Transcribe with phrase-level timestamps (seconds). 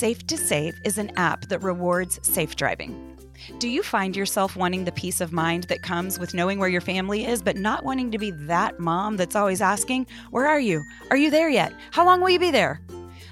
[0.00, 3.18] Safe 2 Save is an app that rewards safe driving.
[3.58, 6.80] Do you find yourself wanting the peace of mind that comes with knowing where your
[6.80, 10.82] family is, but not wanting to be that mom that's always asking, Where are you?
[11.10, 11.74] Are you there yet?
[11.90, 12.80] How long will you be there?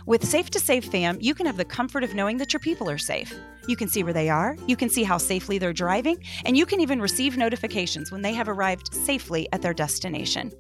[0.05, 2.91] With Safe 2 Save fam, you can have the comfort of knowing that your people
[2.91, 3.35] are safe.
[3.69, 6.65] You can see where they are, you can see how safely they're driving, and you
[6.65, 10.51] can even receive notifications when they have arrived safely at their destination.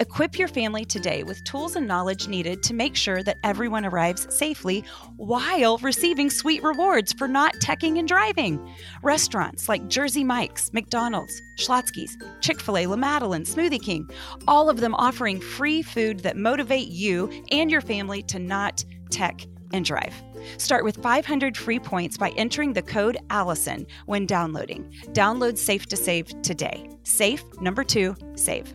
[0.00, 4.26] Equip your family today with tools and knowledge needed to make sure that everyone arrives
[4.34, 4.82] safely
[5.18, 8.58] while receiving sweet rewards for not teching and driving.
[9.04, 14.08] Restaurants like Jersey Mike's, McDonald's, Schlotzsky's, Chick fil A, La Madeleine, Smoothie King,
[14.48, 19.46] all of them offering free food that motivate you and your family to not tech
[19.72, 20.14] and drive.
[20.56, 24.92] Start with 500 free points by entering the code Allison when downloading.
[25.12, 26.88] Download Safe 2 Save today.
[27.02, 28.74] Safe, number two, save.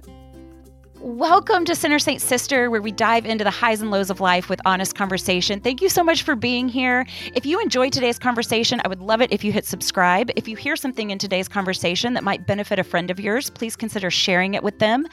[1.05, 4.47] Welcome to Center Saint Sister, where we dive into the highs and lows of life
[4.47, 5.59] with honest conversation.
[5.59, 7.05] Thank you so much for being here.
[7.35, 10.31] If you enjoyed today's conversation, I would love it if you hit subscribe.
[10.37, 13.75] If you hear something in today's conversation that might benefit a friend of yours, please
[13.75, 15.05] consider sharing it with them.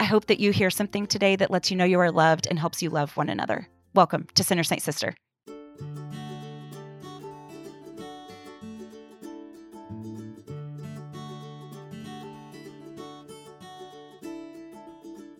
[0.00, 2.58] I hope that you hear something today that lets you know you are loved and
[2.58, 3.68] helps you love one another.
[3.94, 5.14] Welcome to Center Saint Sister.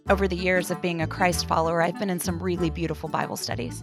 [0.09, 3.37] Over the years of being a Christ follower, I've been in some really beautiful Bible
[3.37, 3.83] studies.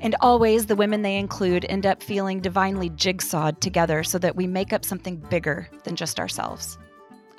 [0.00, 4.48] And always the women they include end up feeling divinely jigsawed together so that we
[4.48, 6.76] make up something bigger than just ourselves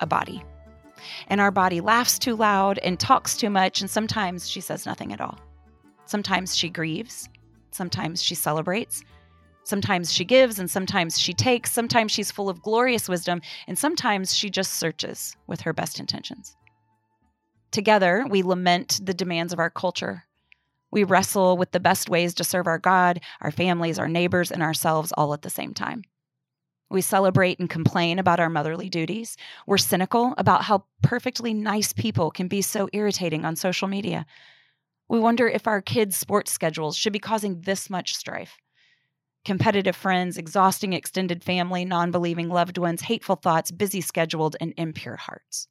[0.00, 0.42] a body.
[1.28, 5.12] And our body laughs too loud and talks too much, and sometimes she says nothing
[5.12, 5.38] at all.
[6.06, 7.28] Sometimes she grieves,
[7.70, 9.02] sometimes she celebrates,
[9.64, 14.34] sometimes she gives, and sometimes she takes, sometimes she's full of glorious wisdom, and sometimes
[14.34, 16.56] she just searches with her best intentions.
[17.74, 20.26] Together, we lament the demands of our culture.
[20.92, 24.62] We wrestle with the best ways to serve our God, our families, our neighbors, and
[24.62, 26.04] ourselves all at the same time.
[26.88, 29.36] We celebrate and complain about our motherly duties.
[29.66, 34.24] We're cynical about how perfectly nice people can be so irritating on social media.
[35.08, 38.56] We wonder if our kids' sports schedules should be causing this much strife.
[39.44, 45.16] Competitive friends, exhausting extended family, non believing loved ones, hateful thoughts, busy scheduled, and impure
[45.16, 45.66] hearts.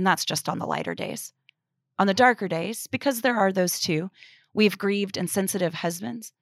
[0.00, 1.34] And that's just on the lighter days.
[1.98, 4.10] On the darker days, because there are those too,
[4.54, 6.32] we've grieved insensitive husbands,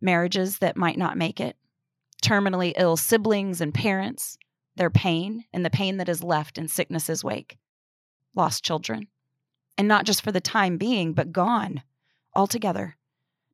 [0.00, 1.58] marriages that might not make it,
[2.22, 4.38] terminally ill siblings and parents,
[4.76, 7.58] their pain and the pain that is left in sickness's wake,
[8.34, 9.08] lost children.
[9.76, 11.82] And not just for the time being, but gone
[12.34, 12.96] altogether.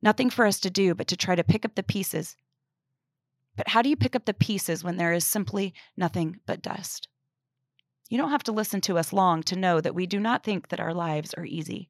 [0.00, 2.36] Nothing for us to do but to try to pick up the pieces.
[3.56, 7.08] But how do you pick up the pieces when there is simply nothing but dust?
[8.10, 10.68] You don't have to listen to us long to know that we do not think
[10.68, 11.88] that our lives are easy.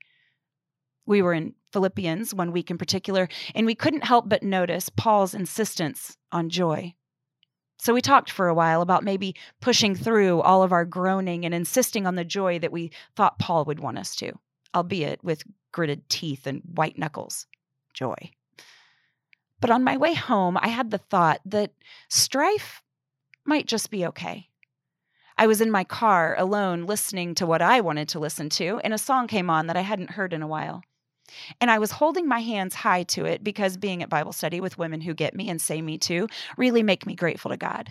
[1.07, 5.35] We were in Philippians one week in particular, and we couldn't help but notice Paul's
[5.35, 6.95] insistence on joy.
[7.79, 11.55] So we talked for a while about maybe pushing through all of our groaning and
[11.55, 14.33] insisting on the joy that we thought Paul would want us to,
[14.75, 15.43] albeit with
[15.73, 17.47] gritted teeth and white knuckles.
[17.95, 18.31] Joy.
[19.63, 21.73] But on my way home, I had the thought that
[22.11, 22.83] strife
[23.47, 24.50] might just be okay.
[25.41, 28.93] I was in my car alone listening to what I wanted to listen to, and
[28.93, 30.83] a song came on that I hadn't heard in a while.
[31.63, 34.77] And I was holding my hands high to it because being at Bible study with
[34.77, 36.29] women who get me and say me too
[36.59, 37.91] really make me grateful to God.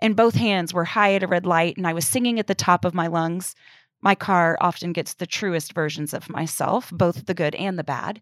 [0.00, 2.54] And both hands were high at a red light, and I was singing at the
[2.56, 3.54] top of my lungs.
[4.00, 8.20] My car often gets the truest versions of myself, both the good and the bad.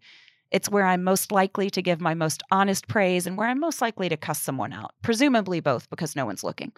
[0.51, 3.81] It's where I'm most likely to give my most honest praise and where I'm most
[3.81, 6.73] likely to cuss someone out, presumably both because no one's looking.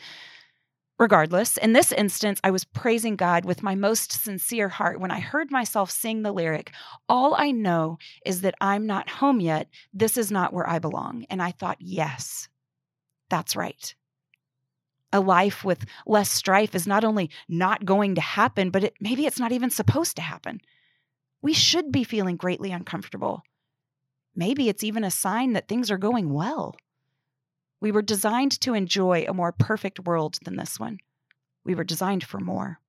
[1.00, 5.20] Regardless, in this instance, I was praising God with my most sincere heart when I
[5.20, 6.72] heard myself sing the lyric,
[7.08, 9.70] All I know is that I'm not home yet.
[9.94, 11.26] This is not where I belong.
[11.30, 12.50] And I thought, Yes,
[13.30, 13.94] that's right.
[15.14, 19.28] A life with less strife is not only not going to happen, but it, maybe
[19.28, 20.62] it's not even supposed to happen.
[21.44, 23.44] We should be feeling greatly uncomfortable.
[24.36, 26.76] Maybe it's even a sign that things are going well.
[27.80, 31.00] We were designed to enjoy a more perfect world than this one.
[31.64, 32.80] We were designed for more.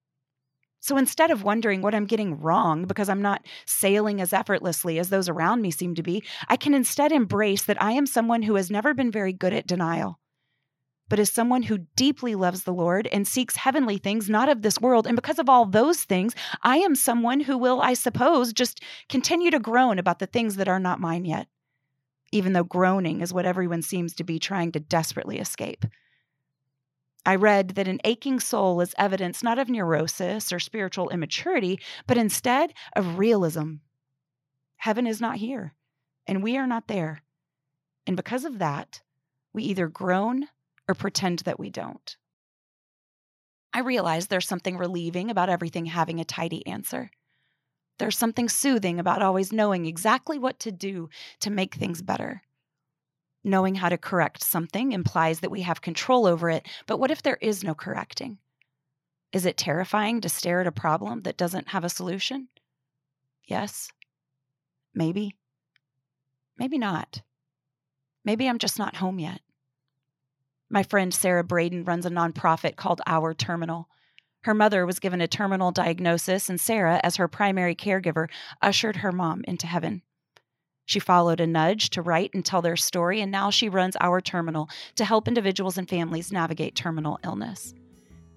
[0.81, 5.11] So instead of wondering what I'm getting wrong because I'm not sailing as effortlessly as
[5.11, 8.55] those around me seem to be, I can instead embrace that I am someone who
[8.55, 10.21] has never been very good at denial,
[11.09, 14.81] but is someone who deeply loves the Lord and seeks heavenly things, not of this
[14.81, 15.07] world.
[15.07, 19.51] And because of all those things, I am someone who will, I suppose, just continue
[19.51, 21.49] to groan about the things that are not mine yet
[22.33, 25.85] even though groaning is what everyone seems to be trying to desperately escape.
[27.27, 32.17] I read that an aching soul is evidence not of neurosis or spiritual immaturity, but
[32.17, 33.75] instead of realism.
[34.77, 35.75] Heaven is not here,
[36.27, 37.23] and we are not there.
[38.07, 39.03] And because of that,
[39.53, 40.49] we either groan
[40.89, 42.17] or pretend that we don't.
[43.73, 47.11] I realize there's something relieving about everything having a tidy answer.
[47.99, 51.09] There's something soothing about always knowing exactly what to do
[51.41, 52.43] to make things better.
[53.45, 57.23] Knowing how to correct something implies that we have control over it, but what if
[57.23, 58.39] there is no correcting?
[59.33, 62.49] Is it terrifying to stare at a problem that doesn't have a solution?
[63.45, 63.91] Yes.
[64.95, 65.35] Maybe.
[66.57, 67.23] Maybe not.
[68.25, 69.41] Maybe I'm just not home yet.
[70.71, 73.89] My friend Sarah Braden runs a nonprofit called Our Terminal.
[74.43, 78.29] Her mother was given a terminal diagnosis, and Sarah, as her primary caregiver,
[78.63, 80.03] ushered her mom into heaven.
[80.87, 84.23] She followed a nudge to write and tell their story, and now she runs Our
[84.23, 87.75] Terminal to help individuals and families navigate terminal illness.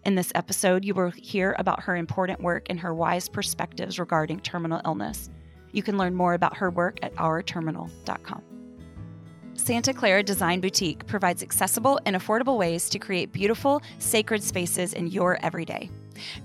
[0.03, 4.41] In this episode, you will hear about her important work and her wise perspectives regarding
[4.41, 5.29] terminal illness.
[5.71, 8.50] You can learn more about her work at ourterminal.com.
[9.55, 15.07] Santa Clara Design Boutique provides accessible and affordable ways to create beautiful, sacred spaces in
[15.07, 15.89] your everyday.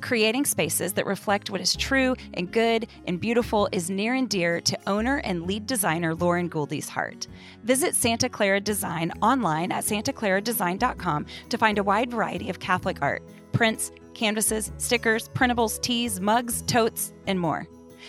[0.00, 4.60] Creating spaces that reflect what is true and good and beautiful is near and dear
[4.60, 7.26] to owner and lead designer Lauren Gouldy's heart.
[7.64, 13.22] Visit Santa Clara Design online at santaclaradesign.com to find a wide variety of Catholic art,
[13.52, 17.66] prints, canvases, stickers, printables, tees, mugs, totes, and more.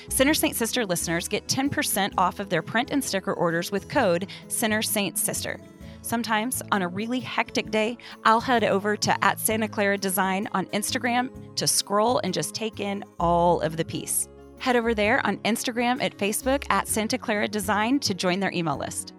[0.09, 4.27] Center Saint Sister listeners get 10% off of their print and sticker orders with code
[4.47, 5.59] Center Saint Sister.
[6.01, 10.65] Sometimes on a really hectic day, I'll head over to at Santa Clara Design on
[10.67, 14.29] Instagram to scroll and just take in all of the piece.
[14.59, 18.77] Head over there on Instagram at Facebook at Santa Clara Design to join their email
[18.77, 19.13] list.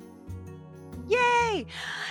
[1.08, 1.66] Yay!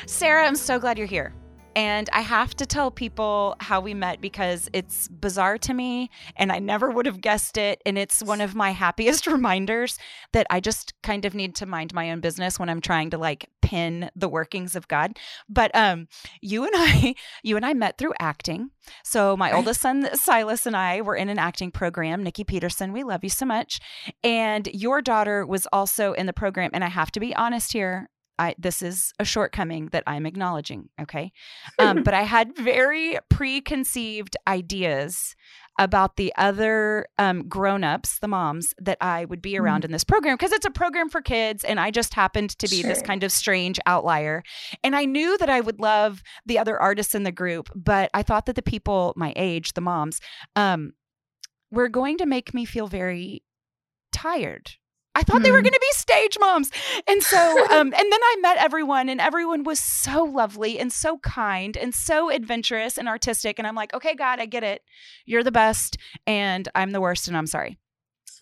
[0.05, 1.33] Sarah, I'm so glad you're here.
[1.77, 6.51] And I have to tell people how we met because it's bizarre to me and
[6.51, 7.83] I never would have guessed it.
[7.85, 9.99] And it's one of my happiest reminders
[10.33, 13.19] that I just kind of need to mind my own business when I'm trying to
[13.19, 15.19] like pin the workings of God.
[15.47, 16.07] But um,
[16.41, 17.13] you and I,
[17.43, 18.71] you and I met through acting.
[19.03, 22.23] So my oldest son Silas and I were in an acting program.
[22.23, 23.79] Nikki Peterson, we love you so much.
[24.23, 26.71] And your daughter was also in the program.
[26.73, 28.09] And I have to be honest here,
[28.39, 31.31] I this is a shortcoming that I'm acknowledging, okay?
[31.79, 35.35] Um, but I had very preconceived ideas
[35.79, 39.85] about the other um, grown-ups, the moms that I would be around mm.
[39.85, 42.81] in this program because it's a program for kids, and I just happened to be
[42.81, 42.89] sure.
[42.89, 44.43] this kind of strange outlier.
[44.83, 48.23] And I knew that I would love the other artists in the group, but I
[48.23, 50.19] thought that the people my age, the moms,
[50.55, 50.93] um,
[51.71, 53.43] were going to make me feel very
[54.11, 54.71] tired
[55.17, 55.63] I thought they were hmm.
[55.63, 56.69] going to be stage moms.
[57.07, 61.17] And so, um, and then I met everyone, and everyone was so lovely and so
[61.17, 63.57] kind and so adventurous and artistic.
[63.57, 64.83] And I'm like, okay, God, I get it.
[65.25, 65.97] You're the best,
[66.27, 67.79] and I'm the worst, and I'm sorry.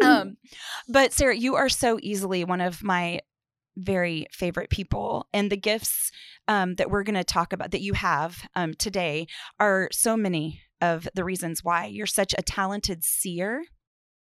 [0.04, 0.36] Um,
[0.90, 3.22] but Sarah, you are so easily one of my
[3.78, 6.12] very favorite people, and the gifts
[6.50, 9.28] um, that we're going to talk about that you have um, today
[9.62, 13.64] are so many of the reasons why you're such a talented seer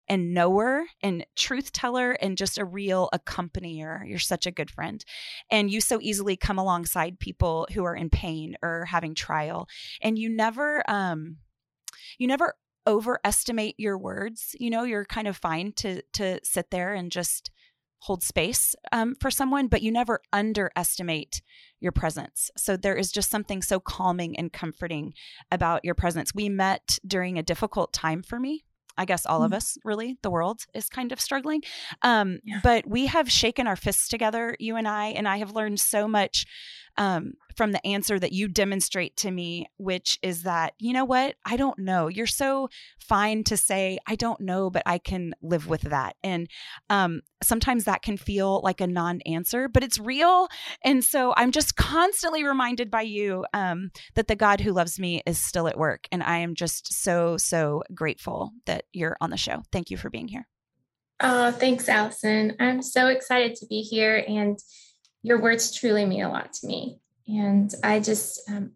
[0.08, 4.02] and knower and truth teller and just a real accompanier.
[4.06, 5.04] You're such a good friend.
[5.50, 9.68] And you so easily come alongside people who are in pain or having trial.
[10.00, 11.38] And you never um
[12.18, 12.54] you never
[12.86, 14.56] overestimate your words.
[14.58, 17.50] You know, you're kind of fine to to sit there and just
[18.02, 21.40] hold space um, for someone, but you never underestimate
[21.78, 22.50] your presence.
[22.56, 25.14] So there is just something so calming and comforting
[25.52, 26.34] about your presence.
[26.34, 28.64] We met during a difficult time for me
[28.96, 31.62] I guess all of us, really, the world is kind of struggling.
[32.02, 32.60] Um, yeah.
[32.62, 36.06] But we have shaken our fists together, you and I, and I have learned so
[36.06, 36.46] much
[36.96, 41.36] um, from the answer that you demonstrate to me, which is that, you know what?
[41.44, 42.08] I don't know.
[42.08, 42.68] You're so
[42.98, 46.16] fine to say, I don't know, but I can live with that.
[46.22, 46.48] And
[46.90, 50.48] um, sometimes that can feel like a non answer, but it's real.
[50.84, 55.22] And so I'm just constantly reminded by you um, that the God who loves me
[55.26, 56.06] is still at work.
[56.10, 59.62] And I am just so, so grateful that you're on the show.
[59.72, 60.46] Thank you for being here.
[61.20, 62.56] Oh, thanks, Allison.
[62.58, 64.24] I'm so excited to be here.
[64.26, 64.58] And
[65.22, 66.98] your words truly mean a lot to me.
[67.28, 68.72] And I just, um,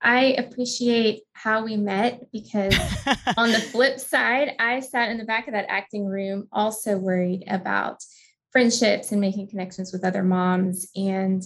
[0.00, 2.74] I appreciate how we met because
[3.36, 7.44] on the flip side, I sat in the back of that acting room, also worried
[7.48, 8.02] about
[8.50, 10.88] friendships and making connections with other moms.
[10.96, 11.42] And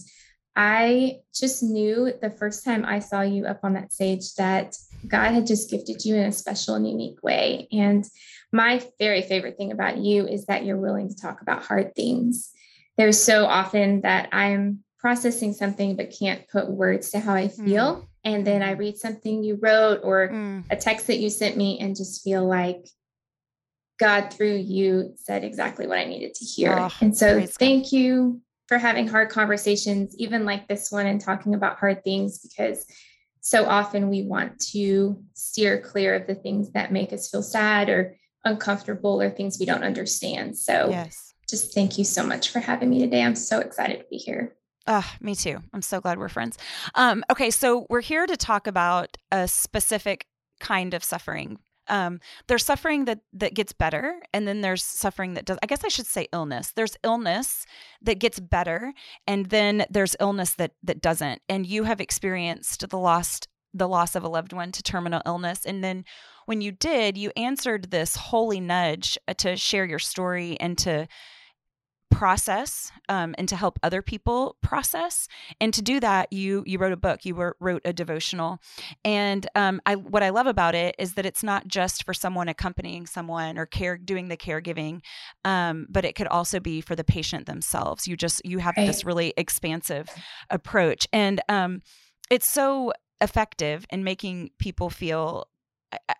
[0.54, 4.76] I just knew the first time I saw you up on that stage that
[5.08, 7.68] God had just gifted you in a special and unique way.
[7.72, 8.04] And
[8.52, 12.52] my very favorite thing about you is that you're willing to talk about hard things
[12.96, 17.96] there's so often that I'm processing something but can't put words to how I feel.
[17.96, 18.06] Mm.
[18.24, 20.64] And then I read something you wrote or mm.
[20.70, 22.86] a text that you sent me and just feel like
[23.98, 26.72] God through you said exactly what I needed to hear.
[26.78, 27.92] Oh, and so thank God.
[27.92, 32.86] you for having hard conversations, even like this one, and talking about hard things because
[33.40, 37.88] so often we want to steer clear of the things that make us feel sad
[37.88, 40.56] or uncomfortable or things we don't understand.
[40.56, 41.31] So, yes.
[41.48, 43.22] Just thank you so much for having me today.
[43.22, 44.54] I'm so excited to be here.
[44.86, 45.58] Uh, me too.
[45.72, 46.58] I'm so glad we're friends.
[46.94, 50.26] Um, okay, so we're here to talk about a specific
[50.60, 51.58] kind of suffering.
[51.88, 55.58] Um, there's suffering that that gets better, and then there's suffering that does.
[55.62, 56.72] I guess I should say illness.
[56.74, 57.66] There's illness
[58.00, 58.92] that gets better,
[59.26, 61.42] and then there's illness that that doesn't.
[61.48, 65.64] And you have experienced the lost the loss of a loved one to terminal illness,
[65.64, 66.04] and then
[66.46, 71.08] when you did, you answered this holy nudge uh, to share your story and to
[72.12, 75.28] process um, and to help other people process.
[75.60, 77.24] And to do that you you wrote a book.
[77.24, 78.60] You were, wrote a devotional.
[79.04, 82.48] And um, I, what i love about it is that it's not just for someone
[82.48, 85.00] accompanying someone or care doing the caregiving
[85.44, 88.06] um, but it could also be for the patient themselves.
[88.06, 88.86] You just you have right.
[88.86, 90.08] this really expansive
[90.50, 91.08] approach.
[91.12, 91.80] And um,
[92.30, 95.46] it's so effective in making people feel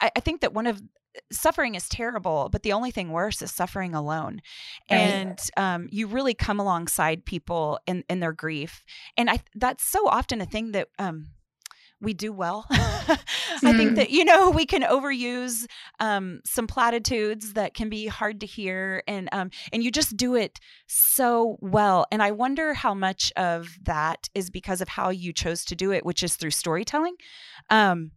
[0.00, 0.82] I, I, think that one of
[1.30, 4.40] suffering is terrible, but the only thing worse is suffering alone.
[4.90, 4.96] Right.
[4.96, 8.84] And um, you really come alongside people in, in their grief.
[9.16, 11.28] And I that's so often a thing that um,
[12.02, 12.66] we do well.
[12.70, 13.18] mm.
[13.64, 13.94] I think mm-hmm.
[13.94, 15.66] that, you know, we can overuse
[16.00, 20.34] um, some platitudes that can be hard to hear and um, and you just do
[20.34, 22.06] it so well.
[22.10, 25.92] And I wonder how much of that is because of how you chose to do
[25.92, 27.14] it, which is through storytelling.
[27.70, 28.10] Um,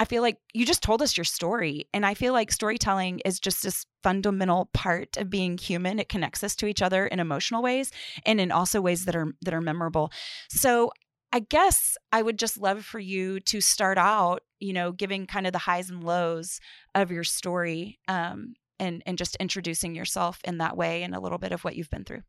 [0.00, 1.88] I feel like you just told us your story.
[1.92, 5.98] And I feel like storytelling is just this fundamental part of being human.
[5.98, 7.90] It connects us to each other in emotional ways
[8.24, 10.12] and in also ways that are that are memorable.
[10.48, 10.92] So
[11.32, 15.46] I guess I would just love for you to start out, you know, giving kind
[15.46, 16.60] of the highs and lows
[16.94, 21.38] of your story um, and and just introducing yourself in that way and a little
[21.38, 22.22] bit of what you've been through.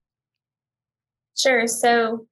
[1.38, 1.68] Sure.
[1.68, 2.28] So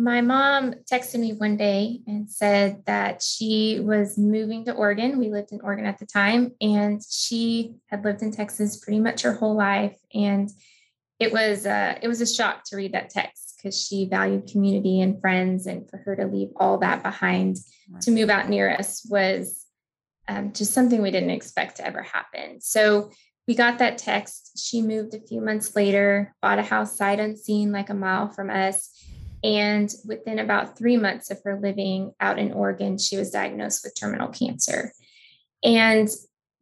[0.00, 5.18] my mom texted me one day and said that she was moving to Oregon.
[5.18, 9.20] We lived in Oregon at the time, and she had lived in Texas pretty much
[9.22, 9.98] her whole life.
[10.14, 10.48] And
[11.18, 15.02] it was uh, it was a shock to read that text because she valued community
[15.02, 17.58] and friends, and for her to leave all that behind
[18.00, 19.66] to move out near us was
[20.28, 22.62] um, just something we didn't expect to ever happen.
[22.62, 23.10] So
[23.46, 24.58] we got that text.
[24.58, 28.48] She moved a few months later, bought a house sight unseen, like a mile from
[28.48, 28.96] us
[29.42, 33.98] and within about three months of her living out in Oregon, she was diagnosed with
[33.98, 34.92] terminal cancer.
[35.64, 36.08] And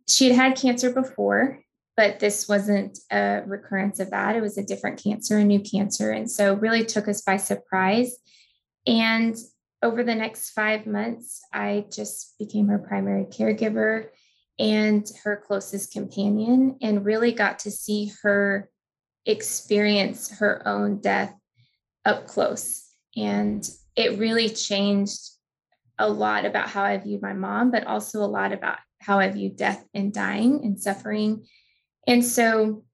[0.08, 1.60] she had had cancer before,
[1.96, 4.36] but this wasn't a recurrence of that.
[4.36, 6.10] It was a different cancer, a new cancer.
[6.10, 8.16] And so really took us by surprise.
[8.86, 9.36] And
[9.82, 14.06] over the next five months, I just became her primary caregiver
[14.58, 18.68] and her closest companion, and really got to see her
[19.24, 21.32] experience her own death
[22.08, 22.86] up close.
[23.16, 25.20] And it really changed
[25.98, 29.28] a lot about how I viewed my mom, but also a lot about how I
[29.28, 31.46] viewed death and dying and suffering.
[32.06, 32.84] And so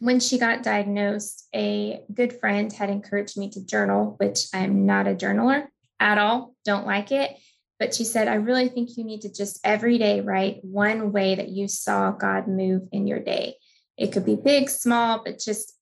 [0.00, 5.06] when she got diagnosed, a good friend had encouraged me to journal, which I'm not
[5.06, 7.36] a journaler at all, don't like it.
[7.78, 11.34] But she said, I really think you need to just every day write one way
[11.34, 13.56] that you saw God move in your day.
[13.96, 15.75] It could be big, small, but just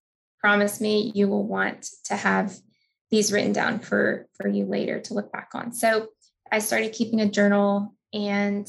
[0.44, 2.54] promise me you will want to have
[3.10, 5.72] these written down for for you later to look back on.
[5.72, 6.08] So
[6.52, 8.68] i started keeping a journal and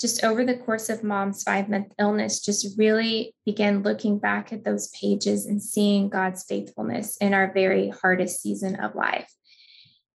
[0.00, 4.64] just over the course of mom's five month illness just really began looking back at
[4.64, 9.30] those pages and seeing god's faithfulness in our very hardest season of life.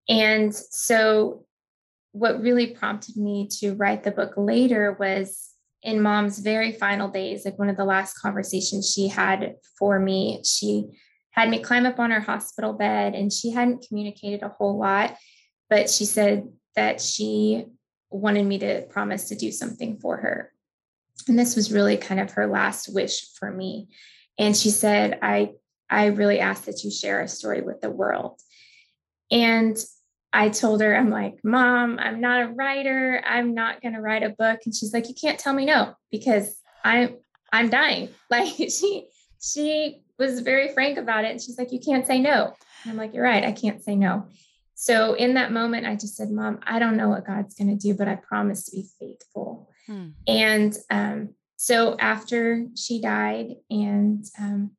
[0.09, 1.45] And so
[2.13, 5.54] what really prompted me to write the book later was
[5.85, 10.41] in mom's very final days, like one of the last conversations she had for me,
[10.43, 10.87] she
[11.29, 15.15] had me climb up on her hospital bed and she hadn't communicated a whole lot,
[15.69, 17.65] but she said that she
[18.09, 20.51] wanted me to promise to do something for her.
[21.27, 23.89] And this was really kind of her last wish for me.
[24.39, 25.51] And she said, I,
[25.89, 28.39] I really ask that you share a story with the world.
[29.29, 29.77] And
[30.35, 33.23] I told her, I'm like, Mom, I'm not a writer.
[33.25, 34.59] I'm not going to write a book.
[34.65, 37.17] And she's like, You can't tell me no because I'm
[37.51, 38.09] I'm dying.
[38.29, 39.07] Like she
[39.39, 41.31] she was very frank about it.
[41.31, 42.53] And she's like, You can't say no.
[42.83, 43.45] And I'm like, You're right.
[43.45, 44.27] I can't say no.
[44.73, 47.81] So in that moment, I just said, Mom, I don't know what God's going to
[47.81, 49.69] do, but I promise to be faithful.
[49.87, 50.09] Hmm.
[50.27, 54.71] And um, so after she died and um,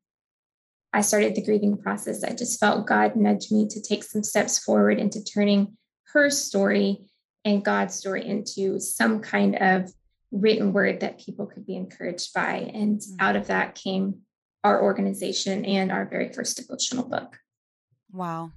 [0.97, 2.25] I started the grieving process.
[2.25, 5.77] I just felt God nudge me to take some steps forward into turning
[6.15, 7.01] her story
[7.45, 9.93] and God's story into some kind of
[10.33, 12.71] written word that people could be encouraged by.
[12.73, 13.17] And mm-hmm.
[13.21, 14.23] out of that came
[14.65, 17.37] our organization and our very first devotional book.
[18.11, 18.53] Wow.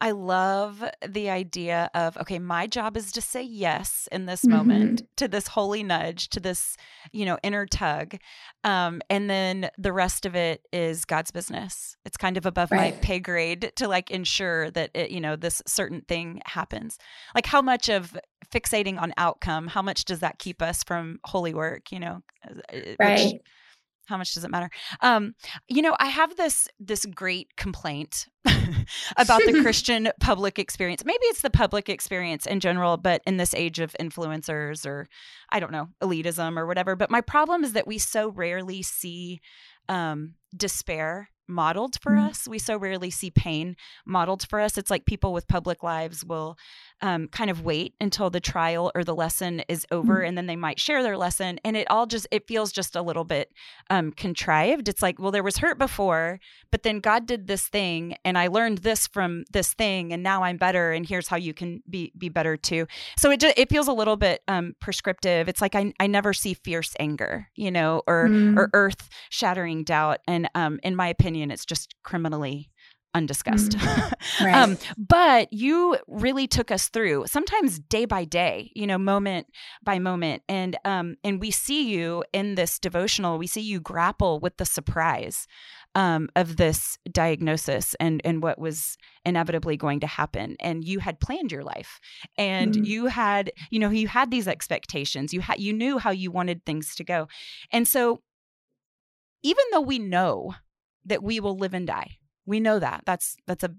[0.00, 4.56] I love the idea of okay, my job is to say yes in this mm-hmm.
[4.56, 6.76] moment to this holy nudge, to this,
[7.12, 8.16] you know, inner tug.
[8.64, 11.96] Um, and then the rest of it is God's business.
[12.04, 12.94] It's kind of above right.
[12.94, 16.98] my pay grade to like ensure that it, you know, this certain thing happens.
[17.34, 18.16] Like how much of
[18.52, 22.22] fixating on outcome, how much does that keep us from holy work, you know?
[22.98, 23.34] Right.
[23.34, 23.42] Which,
[24.06, 24.70] how much does it matter
[25.00, 25.34] um,
[25.68, 28.26] you know i have this this great complaint
[29.16, 33.54] about the christian public experience maybe it's the public experience in general but in this
[33.54, 35.08] age of influencers or
[35.50, 39.40] i don't know elitism or whatever but my problem is that we so rarely see
[39.88, 42.26] um, despair modeled for mm-hmm.
[42.26, 42.48] us.
[42.48, 44.76] We so rarely see pain modeled for us.
[44.76, 46.56] It's like people with public lives will
[47.02, 50.28] um, kind of wait until the trial or the lesson is over, mm-hmm.
[50.28, 51.60] and then they might share their lesson.
[51.64, 53.52] And it all just it feels just a little bit
[53.90, 54.88] um, contrived.
[54.88, 58.48] It's like, well, there was hurt before, but then God did this thing, and I
[58.48, 60.92] learned this from this thing, and now I'm better.
[60.92, 62.86] And here's how you can be be better too.
[63.18, 65.48] So it just, it feels a little bit um, prescriptive.
[65.48, 68.58] It's like I I never see fierce anger, you know, or mm-hmm.
[68.58, 70.20] or earth shattering doubt.
[70.26, 72.70] And um, in my opinion opinion, it's just criminally
[73.14, 73.72] undiscussed.
[73.72, 74.12] Mm,
[74.44, 74.54] right.
[74.54, 79.46] um, but you really took us through sometimes day by day, you know, moment
[79.82, 83.38] by moment, and um, and we see you in this devotional.
[83.38, 85.46] We see you grapple with the surprise
[85.94, 90.56] um, of this diagnosis and and what was inevitably going to happen.
[90.60, 92.00] And you had planned your life,
[92.36, 92.86] and mm.
[92.86, 95.32] you had you know you had these expectations.
[95.32, 97.28] You had you knew how you wanted things to go,
[97.72, 98.20] and so
[99.42, 100.54] even though we know
[101.04, 102.18] that we will live and die.
[102.46, 103.02] We know that.
[103.06, 103.74] That's that's a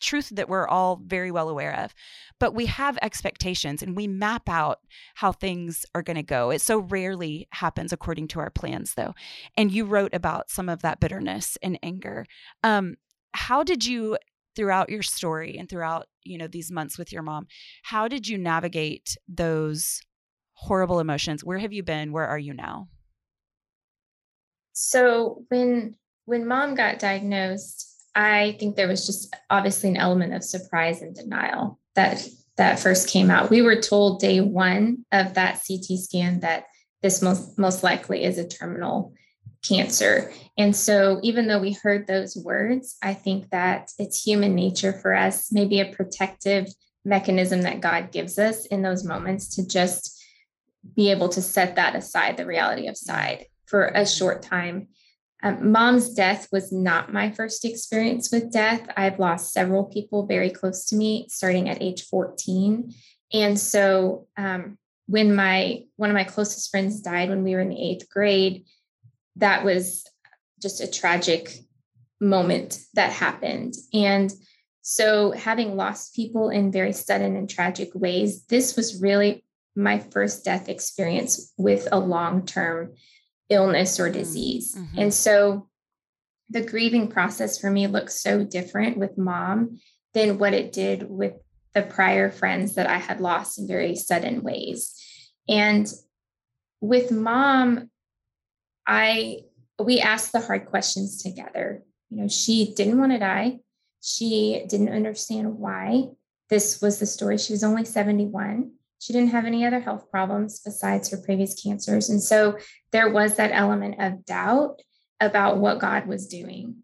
[0.00, 1.94] truth that we're all very well aware of.
[2.38, 4.80] But we have expectations and we map out
[5.14, 6.50] how things are going to go.
[6.50, 9.14] It so rarely happens according to our plans though.
[9.56, 12.26] And you wrote about some of that bitterness and anger.
[12.62, 12.96] Um,
[13.32, 14.18] how did you
[14.54, 17.46] throughout your story and throughout, you know, these months with your mom,
[17.82, 20.00] how did you navigate those
[20.52, 21.44] horrible emotions?
[21.44, 22.12] Where have you been?
[22.12, 22.88] Where are you now?
[24.72, 30.44] So when when mom got diagnosed, I think there was just obviously an element of
[30.44, 33.50] surprise and denial that that first came out.
[33.50, 36.66] We were told day one of that CT scan that
[37.02, 39.12] this most most likely is a terminal
[39.66, 40.32] cancer.
[40.56, 45.14] And so even though we heard those words, I think that it's human nature for
[45.14, 46.68] us, maybe a protective
[47.04, 50.22] mechanism that God gives us in those moments to just
[50.94, 54.88] be able to set that aside, the reality of side for a short time
[55.44, 58.88] um, mom's death was not my first experience with death.
[58.96, 62.92] I've lost several people very close to me starting at age 14.
[63.34, 67.68] And so um, when my one of my closest friends died when we were in
[67.68, 68.64] the eighth grade,
[69.36, 70.06] that was
[70.62, 71.58] just a tragic
[72.22, 73.74] moment that happened.
[73.92, 74.32] And
[74.80, 79.44] so having lost people in very sudden and tragic ways, this was really
[79.76, 82.94] my first death experience with a long-term
[83.50, 84.74] illness or mm, disease.
[84.74, 84.98] Mm-hmm.
[84.98, 85.68] And so
[86.50, 89.78] the grieving process for me looks so different with mom
[90.12, 91.34] than what it did with
[91.74, 94.94] the prior friends that I had lost in very sudden ways.
[95.48, 95.90] And
[96.80, 97.90] with mom,
[98.86, 99.40] I
[99.82, 101.82] we asked the hard questions together.
[102.10, 103.58] You know, she didn't want to die.
[104.00, 106.10] She didn't understand why.
[106.48, 107.38] This was the story.
[107.38, 108.70] She was only 71.
[109.04, 112.08] She didn't have any other health problems besides her previous cancers.
[112.08, 112.56] And so
[112.90, 114.80] there was that element of doubt
[115.20, 116.76] about what God was doing.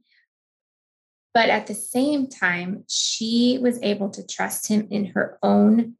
[1.32, 5.94] But at the same time, she was able to trust him in her own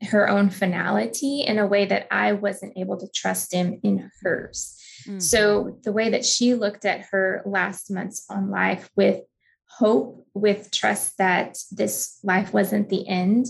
[0.00, 4.80] her own finality in a way that I wasn't able to trust him in hers.
[5.02, 5.18] Mm-hmm.
[5.18, 9.20] So the way that she looked at her last months on life with
[9.66, 13.48] hope, with trust that this life wasn't the end,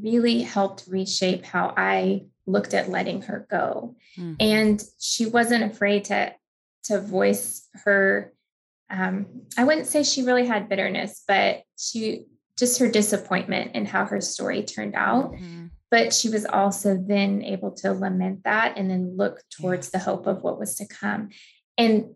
[0.00, 3.96] really helped reshape how I looked at letting her go.
[4.18, 4.34] Mm-hmm.
[4.40, 6.34] And she wasn't afraid to
[6.84, 8.32] to voice her
[8.92, 9.26] um,
[9.56, 12.26] I wouldn't say she really had bitterness, but she
[12.58, 15.32] just her disappointment in how her story turned out.
[15.32, 15.66] Mm-hmm.
[15.90, 19.98] But she was also then able to lament that and then look towards yeah.
[19.98, 21.30] the hope of what was to come.
[21.78, 22.14] And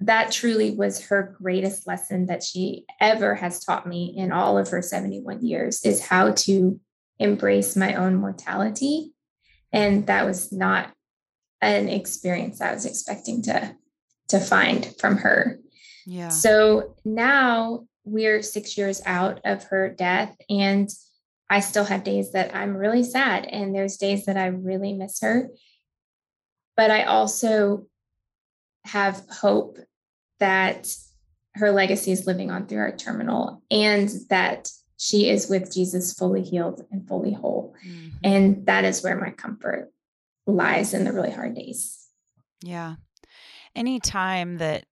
[0.00, 4.68] that truly was her greatest lesson that she ever has taught me in all of
[4.68, 6.80] her 71 years is how to
[7.18, 9.12] embrace my own mortality.
[9.72, 10.92] And that was not
[11.60, 13.74] an experience I was expecting to,
[14.28, 15.58] to find from her.
[16.06, 16.28] Yeah.
[16.28, 20.88] So now we're six years out of her death, and
[21.48, 25.20] I still have days that I'm really sad, and there's days that I really miss
[25.22, 25.48] her.
[26.76, 27.86] But I also
[28.84, 29.78] have hope
[30.40, 30.88] that
[31.54, 36.42] her legacy is living on through our terminal and that she is with Jesus fully
[36.42, 37.74] healed and fully whole.
[37.86, 38.08] Mm-hmm.
[38.22, 39.92] And that is where my comfort
[40.46, 42.08] lies in the really hard days.
[42.62, 42.96] Yeah.
[43.74, 44.84] Any time that,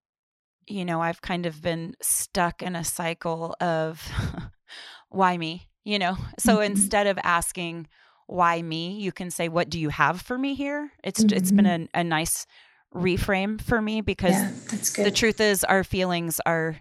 [0.67, 4.03] you know, I've kind of been stuck in a cycle of
[5.09, 6.17] why me, you know?
[6.39, 6.73] So mm-hmm.
[6.73, 7.87] instead of asking,
[8.27, 10.91] why me, you can say, what do you have for me here?
[11.05, 11.37] It's, mm-hmm.
[11.37, 11.85] it's been mm-hmm.
[11.95, 12.47] a, a nice
[12.95, 16.77] reframe for me because yeah, the truth is our feelings are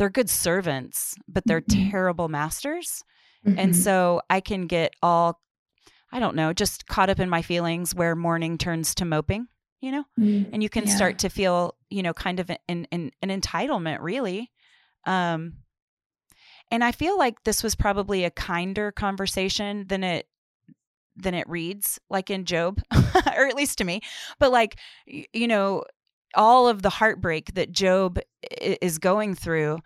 [0.00, 1.90] they're good servants, but they're mm-hmm.
[1.90, 3.04] terrible masters.
[3.46, 3.58] Mm-hmm.
[3.58, 5.38] And so I can get all,
[6.10, 9.46] I don't know, just caught up in my feelings where mourning turns to moping,
[9.82, 10.04] you know?
[10.18, 10.54] Mm-hmm.
[10.54, 10.96] And you can yeah.
[10.96, 14.50] start to feel, you know, kind of an, an, an entitlement, really.
[15.04, 15.58] Um,
[16.70, 20.26] and I feel like this was probably a kinder conversation than it
[21.16, 22.80] than it reads like in Job
[23.36, 24.00] or at least to me
[24.38, 25.84] but like you know
[26.34, 28.18] all of the heartbreak that Job
[28.60, 29.78] is going through.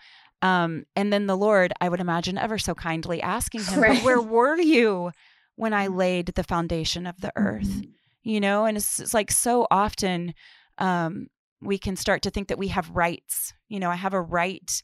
[0.43, 4.03] Um, and then the Lord, I would imagine, ever so kindly asking him, right.
[4.03, 5.11] Where were you
[5.57, 7.69] when I laid the foundation of the earth?
[7.69, 7.91] Mm-hmm.
[8.25, 10.35] You know, and it's, it's, like so often
[10.79, 11.29] um,
[11.61, 13.53] we can start to think that we have rights.
[13.69, 14.83] You know, I have a right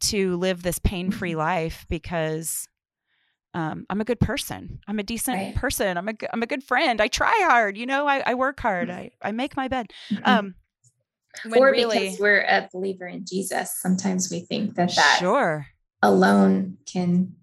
[0.00, 1.40] to live this pain free mm-hmm.
[1.40, 2.66] life because
[3.52, 4.80] um, I'm a good person.
[4.86, 5.54] I'm a decent right.
[5.54, 5.96] person.
[5.96, 7.00] I'm a, I'm a good friend.
[7.00, 7.76] I try hard.
[7.76, 8.88] You know, I, I work hard.
[8.88, 8.98] Mm-hmm.
[8.98, 9.86] I, I make my bed.
[10.10, 10.22] Mm-hmm.
[10.24, 10.54] Um,
[11.46, 15.66] when or really, because we're a believer in Jesus, sometimes we think that that sure
[16.02, 17.34] alone can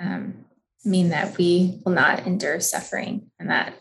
[0.00, 0.44] um,
[0.84, 3.74] mean that we will not endure suffering, and that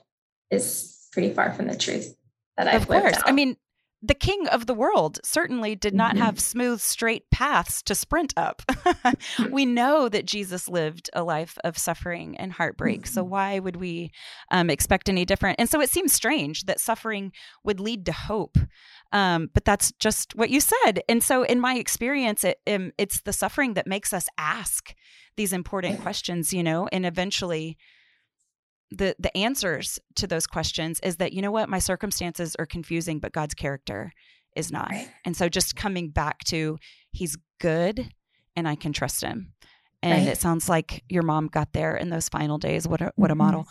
[0.51, 2.15] is pretty far from the truth.
[2.57, 3.17] That I've of course.
[3.25, 3.57] I mean,
[4.01, 6.23] the king of the world certainly did not mm-hmm.
[6.23, 8.61] have smooth, straight paths to sprint up.
[9.51, 13.01] we know that Jesus lived a life of suffering and heartbreak.
[13.01, 13.13] Mm-hmm.
[13.13, 14.11] So, why would we
[14.51, 15.59] um, expect any different?
[15.59, 17.31] And so, it seems strange that suffering
[17.63, 18.57] would lead to hope.
[19.15, 20.99] Um, but that's just what you said.
[21.07, 24.93] And so, in my experience, it, um, it's the suffering that makes us ask
[25.37, 27.77] these important questions, you know, and eventually
[28.91, 33.19] the the answers to those questions is that you know what my circumstances are confusing
[33.19, 34.11] but God's character
[34.55, 34.91] is not.
[34.91, 35.09] Right.
[35.23, 36.77] And so just coming back to
[37.11, 38.09] he's good
[38.55, 39.53] and I can trust him.
[40.03, 40.33] And right.
[40.33, 42.87] it sounds like your mom got there in those final days.
[42.87, 43.37] What a what a mm-hmm.
[43.39, 43.67] model.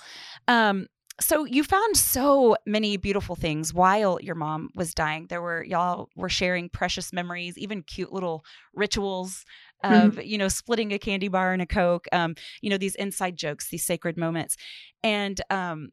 [0.49, 0.87] Um
[1.21, 5.27] so you found so many beautiful things while your mom was dying.
[5.29, 9.45] There were y'all were sharing precious memories, even cute little rituals
[9.85, 10.21] of mm-hmm.
[10.23, 12.07] you know splitting a candy bar and a coke.
[12.11, 14.57] Um, you know these inside jokes, these sacred moments,
[15.03, 15.91] and um,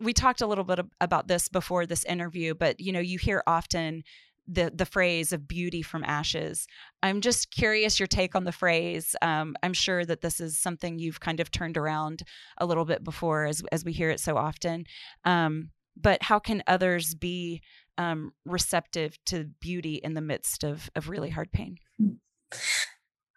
[0.00, 2.54] we talked a little bit about this before this interview.
[2.54, 4.02] But you know you hear often
[4.48, 6.66] the the phrase of beauty from ashes.
[7.02, 9.14] I'm just curious your take on the phrase.
[9.20, 12.22] Um, I'm sure that this is something you've kind of turned around
[12.56, 14.84] a little bit before, as as we hear it so often.
[15.24, 17.60] Um, but how can others be
[17.98, 21.76] um, receptive to beauty in the midst of of really hard pain?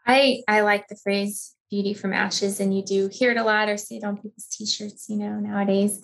[0.07, 3.69] I I like the phrase beauty from ashes, and you do hear it a lot
[3.69, 6.01] or see it on people's t-shirts, you know, nowadays.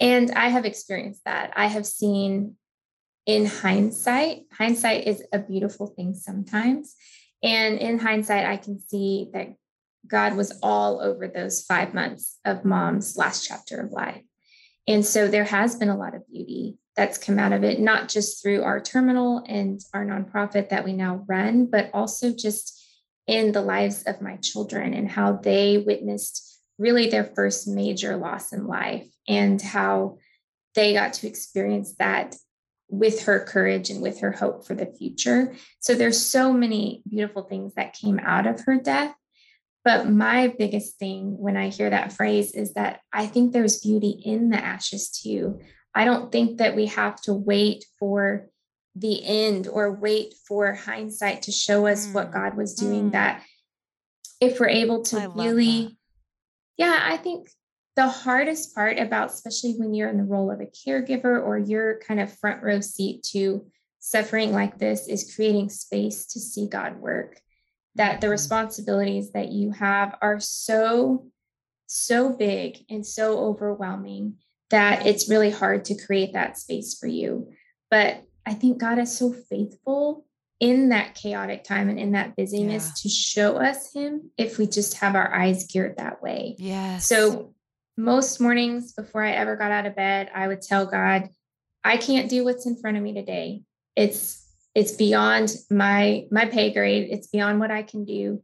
[0.00, 1.52] And I have experienced that.
[1.56, 2.56] I have seen
[3.28, 6.96] in hindsight, hindsight is a beautiful thing sometimes.
[7.42, 9.54] And in hindsight, I can see that
[10.06, 14.22] God was all over those five months of mom's last chapter of life.
[14.88, 18.08] And so there has been a lot of beauty that's come out of it, not
[18.08, 22.82] just through our terminal and our nonprofit that we now run, but also just
[23.26, 28.54] in the lives of my children and how they witnessed really their first major loss
[28.54, 30.16] in life and how
[30.74, 32.34] they got to experience that
[32.88, 35.54] with her courage and with her hope for the future.
[35.80, 39.14] So there's so many beautiful things that came out of her death.
[39.84, 44.20] But my biggest thing when I hear that phrase is that I think there's beauty
[44.24, 45.60] in the ashes too.
[45.94, 48.48] I don't think that we have to wait for
[48.94, 52.14] the end or wait for hindsight to show us mm.
[52.14, 53.10] what God was doing.
[53.10, 53.12] Mm.
[53.12, 53.42] That
[54.40, 55.96] if we're able to really,
[56.76, 57.48] yeah, I think
[57.98, 61.98] the hardest part about, especially when you're in the role of a caregiver or you're
[61.98, 63.66] kind of front row seat to
[63.98, 67.40] suffering like this, is creating space to see God work.
[67.96, 68.32] That the mm-hmm.
[68.32, 71.26] responsibilities that you have are so,
[71.88, 74.36] so big and so overwhelming
[74.70, 77.50] that it's really hard to create that space for you.
[77.90, 80.24] But I think God is so faithful
[80.60, 82.92] in that chaotic time and in that busyness yeah.
[83.02, 86.54] to show us him if we just have our eyes geared that way.
[86.60, 86.98] Yeah.
[86.98, 87.54] So
[87.98, 91.28] most mornings before I ever got out of bed, I would tell God,
[91.82, 93.62] I can't do what's in front of me today.
[93.96, 97.08] It's it's beyond my my pay grade.
[97.10, 98.42] It's beyond what I can do.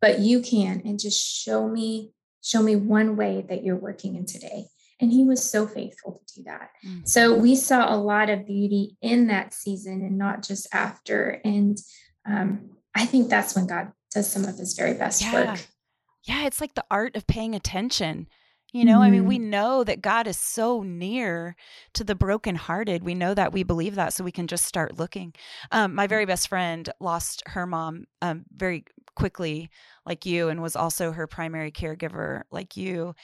[0.00, 4.24] But you can and just show me show me one way that you're working in
[4.24, 4.66] today.
[5.00, 6.70] And he was so faithful to do that.
[6.86, 7.00] Mm-hmm.
[7.04, 11.40] So we saw a lot of beauty in that season and not just after.
[11.44, 11.76] And
[12.24, 15.50] um, I think that's when God does some of his very best yeah.
[15.50, 15.66] work.
[16.22, 18.28] Yeah, it's like the art of paying attention.
[18.76, 19.02] You know, mm-hmm.
[19.02, 19.48] I mean, we mm-hmm.
[19.48, 21.56] know that God is so near
[21.94, 23.02] to the brokenhearted.
[23.02, 25.32] We know that we believe that, so we can just start looking.
[25.72, 28.84] Um, my very best friend lost her mom um, very
[29.14, 29.70] quickly,
[30.04, 33.14] like you, and was also her primary caregiver, like you.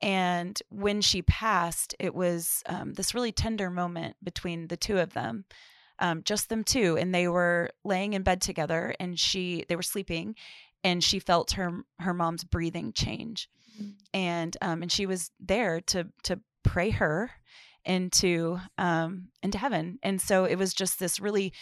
[0.00, 5.12] And when she passed, it was um, this really tender moment between the two of
[5.12, 5.44] them,
[5.98, 6.96] um, just them two.
[6.96, 10.34] And they were laying in bed together, and she they were sleeping,
[10.82, 13.50] and she felt her her mom's breathing change.
[14.12, 17.30] And um and she was there to to pray her
[17.84, 21.52] into um into heaven and so it was just this really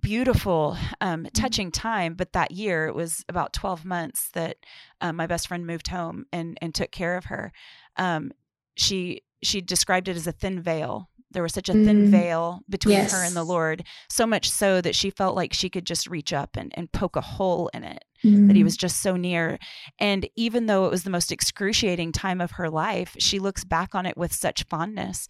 [0.00, 1.28] beautiful um mm-hmm.
[1.34, 4.56] touching time but that year it was about 12 months that
[5.00, 7.52] um, my best friend moved home and and took care of her
[7.96, 8.30] um
[8.76, 12.10] she she described it as a thin veil there was such a thin mm.
[12.10, 13.12] veil between yes.
[13.12, 16.32] her and the Lord, so much so that she felt like she could just reach
[16.32, 18.46] up and, and poke a hole in it, mm.
[18.46, 18.80] that he was mm.
[18.80, 19.58] just so near.
[19.98, 23.94] And even though it was the most excruciating time of her life, she looks back
[23.94, 25.28] on it with such fondness.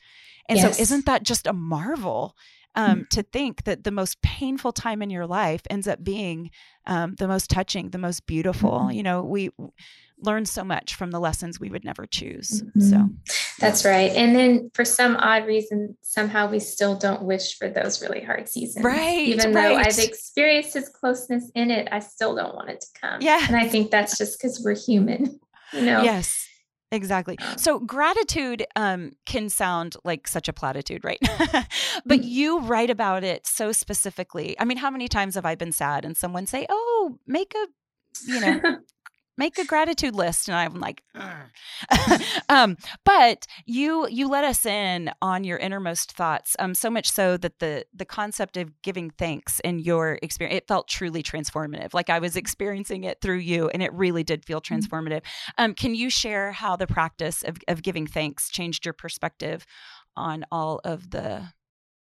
[0.48, 0.76] And yes.
[0.76, 2.36] so, isn't that just a marvel?
[2.74, 3.08] Um, mm.
[3.10, 6.50] to think that the most painful time in your life ends up being
[6.86, 8.70] um, the most touching, the most beautiful.
[8.70, 8.92] Mm-hmm.
[8.92, 9.50] You know, we
[10.22, 12.62] learn so much from the lessons we would never choose.
[12.62, 12.80] Mm-hmm.
[12.80, 13.08] So
[13.58, 14.10] that's right.
[14.12, 18.48] And then for some odd reason, somehow we still don't wish for those really hard
[18.48, 18.84] seasons.
[18.84, 19.26] Right.
[19.28, 19.68] Even right.
[19.68, 23.20] though I've experienced his closeness in it, I still don't want it to come.
[23.20, 23.44] Yeah.
[23.46, 25.40] And I think that's just because we're human,
[25.72, 26.02] you know?
[26.02, 26.48] Yes.
[26.92, 27.38] Exactly.
[27.56, 31.18] So gratitude um, can sound like such a platitude, right?
[32.04, 34.54] but you write about it so specifically.
[34.60, 37.66] I mean, how many times have I been sad and someone say, "Oh, make a,
[38.26, 38.60] you know,
[39.36, 41.02] make a gratitude list and i'm like
[42.48, 47.36] um, but you you let us in on your innermost thoughts um, so much so
[47.36, 52.10] that the the concept of giving thanks in your experience it felt truly transformative like
[52.10, 54.74] i was experiencing it through you and it really did feel mm-hmm.
[54.74, 55.22] transformative.
[55.58, 59.66] Um, can you share how the practice of, of giving thanks changed your perspective
[60.16, 61.42] on all of the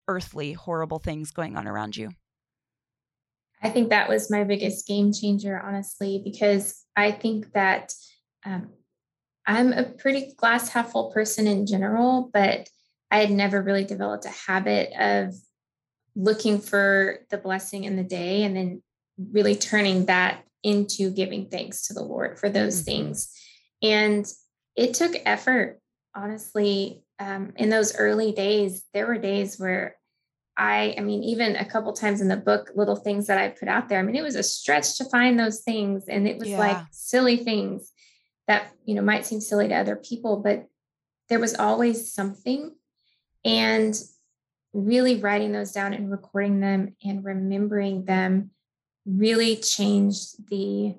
[0.07, 2.09] earthly horrible things going on around you
[3.61, 7.93] I think that was my biggest game changer, honestly, because I think that
[8.45, 8.69] um,
[9.45, 12.69] I'm a pretty glass half full person in general, but
[13.11, 15.33] I had never really developed a habit of
[16.15, 18.83] looking for the blessing in the day and then
[19.31, 22.85] really turning that into giving thanks to the Lord for those mm-hmm.
[22.85, 23.33] things.
[23.81, 24.25] And
[24.75, 25.79] it took effort,
[26.15, 27.03] honestly.
[27.19, 29.97] Um, in those early days, there were days where
[30.59, 33.69] I, I mean, even a couple times in the book, little things that I put
[33.69, 33.97] out there.
[33.97, 36.03] I mean, it was a stretch to find those things.
[36.09, 36.59] And it was yeah.
[36.59, 37.93] like silly things
[38.47, 40.67] that, you know, might seem silly to other people, but
[41.29, 42.75] there was always something.
[43.45, 43.97] And
[44.73, 48.51] really writing those down and recording them and remembering them
[49.05, 50.93] really changed the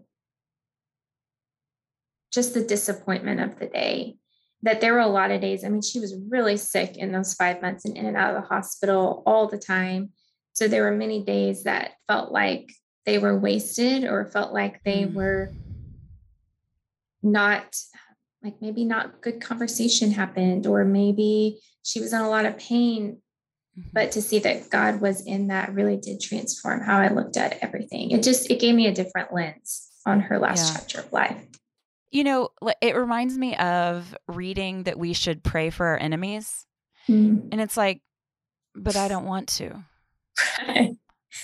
[2.32, 4.16] just the disappointment of the day
[4.62, 5.64] that there were a lot of days.
[5.64, 8.42] I mean, she was really sick in those five months and in and out of
[8.42, 10.10] the hospital all the time.
[10.52, 12.70] So there were many days that felt like
[13.06, 15.14] they were wasted or felt like they mm.
[15.14, 15.52] were
[17.22, 17.76] not
[18.42, 23.18] like maybe not good conversation happened or maybe she was in a lot of pain
[23.78, 23.88] mm-hmm.
[23.92, 27.58] but to see that god was in that really did transform how i looked at
[27.60, 30.78] everything it just it gave me a different lens on her last yeah.
[30.78, 31.44] chapter of life
[32.10, 32.48] you know,
[32.80, 36.66] it reminds me of reading that we should pray for our enemies.
[37.08, 37.48] Mm.
[37.52, 38.02] And it's like,
[38.74, 39.84] but I don't want to.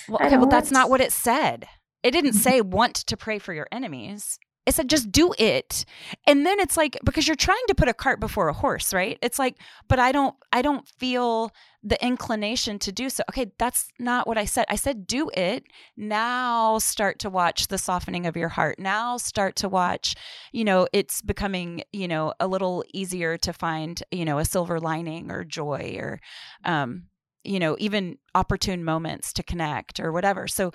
[0.07, 1.67] Well, okay, well, that's not what it said.
[2.03, 4.39] It didn't say want to pray for your enemies.
[4.67, 5.85] It said just do it.
[6.27, 9.17] And then it's like because you're trying to put a cart before a horse, right?
[9.21, 9.55] It's like,
[9.87, 11.51] but I don't I don't feel
[11.83, 13.23] the inclination to do so.
[13.29, 14.65] Okay, that's not what I said.
[14.67, 15.63] I said do it.
[15.95, 18.77] Now start to watch the softening of your heart.
[18.77, 20.15] Now start to watch,
[20.51, 24.81] you know, it's becoming, you know, a little easier to find, you know, a silver
[24.81, 26.19] lining or joy or
[26.65, 27.03] um
[27.45, 30.45] you know, even opportune moments to connect or whatever.
[30.45, 30.73] So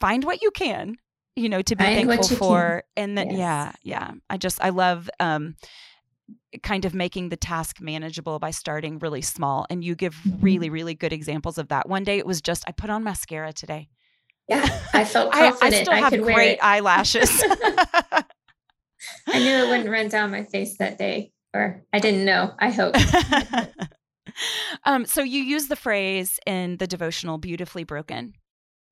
[0.00, 0.96] find what you can
[1.36, 3.04] you know to be thankful for can.
[3.04, 3.38] and then yes.
[3.38, 3.72] yeah.
[3.82, 5.54] Yeah i just i love um
[6.62, 10.40] kind of making the task manageable by starting really small and you give mm-hmm.
[10.40, 11.88] really really good examples of that.
[11.88, 13.88] One day it was just i put on mascara today.
[14.48, 17.30] Yeah i felt confident i, I still I have great eyelashes.
[19.28, 22.70] I knew it wouldn't run down my face that day or i didn't know i
[22.70, 22.94] hope
[24.84, 28.34] um, so you use the phrase in the devotional beautifully broken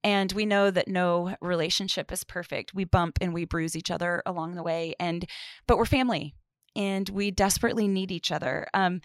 [0.05, 4.23] and we know that no relationship is perfect we bump and we bruise each other
[4.27, 5.29] along the way and
[5.67, 6.35] but we're family
[6.77, 8.67] and we desperately need each other.
[8.75, 9.01] Um,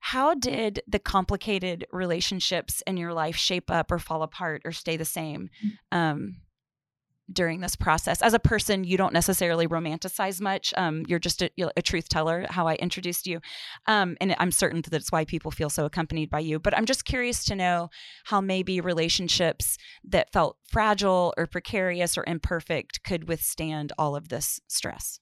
[0.00, 4.96] how did the complicated relationships in your life shape up or fall apart or stay
[4.96, 5.50] the same?
[5.92, 5.96] Mm.
[5.96, 6.36] Um,
[7.32, 8.22] during this process.
[8.22, 10.74] As a person, you don't necessarily romanticize much.
[10.76, 13.40] Um, you're just a, a, truth teller, how I introduced you.
[13.86, 16.58] Um, and I'm certain that why people feel so accompanied by you.
[16.58, 17.90] But I'm just curious to know
[18.24, 24.60] how maybe relationships that felt fragile or precarious or imperfect could withstand all of this
[24.68, 25.20] stress.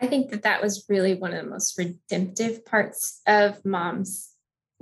[0.00, 4.31] I think that that was really one of the most redemptive parts of mom's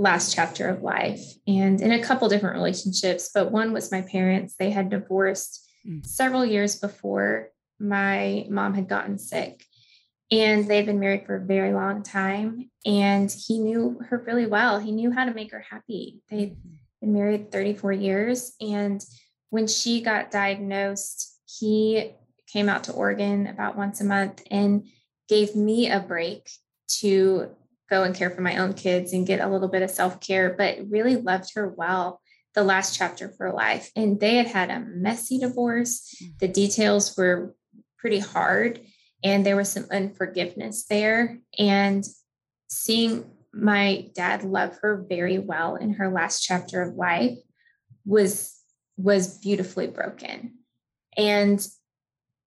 [0.00, 4.54] last chapter of life and in a couple different relationships but one was my parents
[4.58, 6.04] they had divorced mm.
[6.06, 9.62] several years before my mom had gotten sick
[10.30, 14.78] and they'd been married for a very long time and he knew her really well
[14.78, 16.70] he knew how to make her happy they'd mm-hmm.
[17.02, 19.04] been married 34 years and
[19.50, 22.12] when she got diagnosed he
[22.50, 24.88] came out to oregon about once a month and
[25.28, 26.48] gave me a break
[26.88, 27.54] to
[27.90, 30.54] go and care for my own kids and get a little bit of self care,
[30.56, 32.20] but really loved her well
[32.54, 33.90] the last chapter of her life.
[33.94, 36.14] And they had had a messy divorce.
[36.22, 36.38] Mm.
[36.38, 37.54] The details were
[37.98, 38.80] pretty hard,
[39.22, 41.38] and there was some unforgiveness there.
[41.58, 42.04] And
[42.68, 47.36] seeing my dad love her very well in her last chapter of life
[48.04, 48.56] was
[48.96, 50.58] was beautifully broken
[51.16, 51.66] and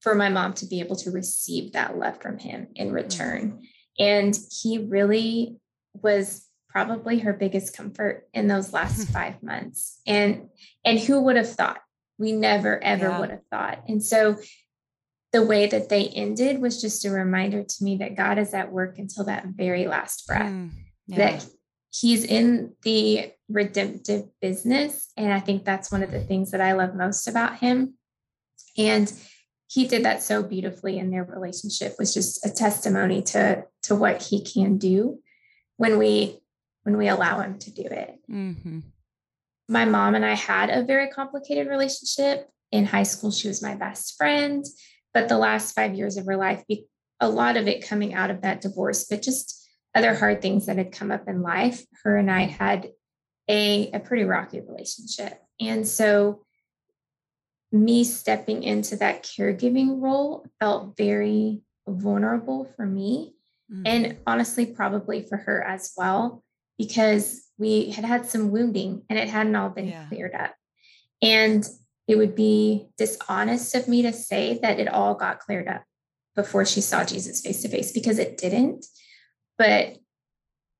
[0.01, 2.93] for my mom to be able to receive that love from him in mm.
[2.93, 3.61] return
[3.99, 5.57] and he really
[5.93, 10.01] was probably her biggest comfort in those last five months.
[10.07, 10.49] And
[10.83, 11.81] and who would have thought?
[12.17, 13.19] We never ever yeah.
[13.19, 13.83] would have thought.
[13.87, 14.37] And so
[15.31, 18.71] the way that they ended was just a reminder to me that God is at
[18.71, 20.51] work until that very last breath.
[20.51, 20.71] Mm,
[21.07, 21.17] yeah.
[21.17, 21.45] That
[21.91, 25.11] he's in the redemptive business.
[25.17, 27.95] And I think that's one of the things that I love most about him.
[28.77, 29.11] And
[29.73, 34.21] he did that so beautifully in their relationship was just a testimony to to what
[34.21, 35.19] he can do
[35.77, 36.39] when we
[36.83, 38.19] when we allow him to do it.
[38.29, 38.79] Mm-hmm.
[39.69, 42.49] my mom and i had a very complicated relationship.
[42.71, 44.65] In high school she was my best friend
[45.13, 46.63] but the last five years of her life
[47.19, 50.77] a lot of it coming out of that divorce but just other hard things that
[50.77, 52.89] had come up in life her and i had
[53.49, 55.41] a, a pretty rocky relationship.
[55.59, 56.42] And so
[57.73, 63.33] me stepping into that caregiving role felt very vulnerable for me
[63.69, 63.81] mm-hmm.
[63.85, 66.43] and honestly probably for her as well
[66.77, 70.05] because we had had some wounding and it hadn't all been yeah.
[70.07, 70.53] cleared up
[71.21, 71.67] and
[72.07, 75.83] it would be dishonest of me to say that it all got cleared up
[76.35, 78.85] before she saw Jesus face to face because it didn't
[79.57, 79.97] but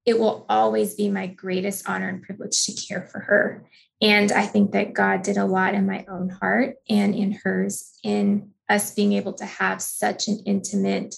[0.05, 3.67] it will always be my greatest honor and privilege to care for her
[4.03, 7.97] and I think that God did a lot in my own heart and in hers
[8.03, 11.15] in us being able to have such an intimate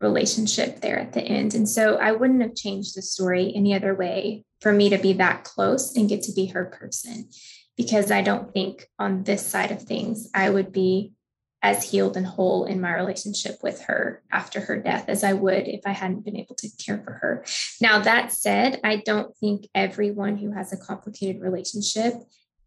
[0.00, 1.54] relationship there at the end.
[1.54, 5.14] And so I wouldn't have changed the story any other way for me to be
[5.14, 7.28] that close and get to be her person
[7.76, 11.14] because I don't think on this side of things I would be
[11.62, 15.66] as healed and whole in my relationship with her after her death as I would
[15.66, 17.44] if I hadn't been able to care for her.
[17.80, 22.14] Now, that said, I don't think everyone who has a complicated relationship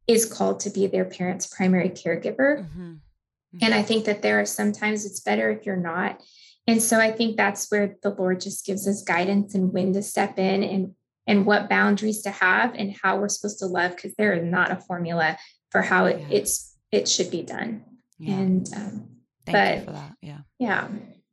[0.08, 2.64] is called to be their parent's primary caregiver.
[2.64, 2.82] Mm-hmm.
[2.82, 3.58] Mm-hmm.
[3.62, 6.22] And I think that there are sometimes it's better if you're not.
[6.68, 10.02] And so I think that's where the Lord just gives us guidance and when to
[10.02, 10.96] step in and
[11.28, 14.72] and what boundaries to have and how we're supposed to love because there is not
[14.72, 15.38] a formula
[15.70, 16.28] for how it, yeah.
[16.38, 17.84] it's it should be done.
[18.22, 18.34] Yeah.
[18.36, 19.08] And um,
[19.46, 20.16] thank but, you for that.
[20.22, 20.38] Yeah.
[20.60, 20.88] Yeah.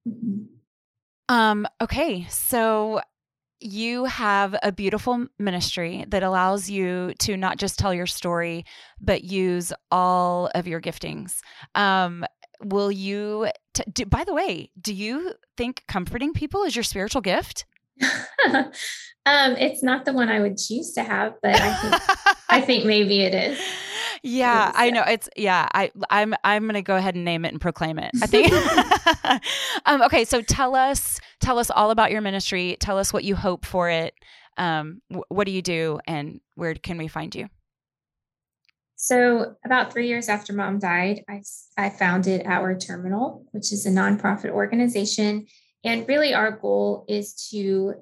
[0.09, 0.45] Mm-hmm.
[1.29, 2.27] Um, okay.
[2.31, 3.03] So
[3.61, 8.65] you have a beautiful ministry that allows you to not just tell your story,
[9.01, 11.41] but use all of your giftings.
[11.75, 12.25] Um,
[12.63, 17.21] will you, t- do, by the way, do you think comforting people is your spiritual
[17.21, 17.67] gift?
[18.51, 18.71] um,
[19.27, 22.03] it's not the one I would choose to have, but I think,
[22.49, 23.61] I think maybe it is
[24.23, 25.69] yeah, I know it's yeah.
[25.73, 28.11] I I'm I'm gonna go ahead and name it and proclaim it.
[28.23, 28.53] I think.
[29.87, 32.77] um, okay, so tell us tell us all about your ministry.
[32.81, 34.15] Tell us what you hope for it.
[34.57, 37.49] Um, what do you do, and where can we find you?
[39.01, 41.43] So, about three years after mom died, I,
[41.77, 45.47] I founded Our Terminal, which is a nonprofit organization.
[45.85, 47.95] And really, our goal is to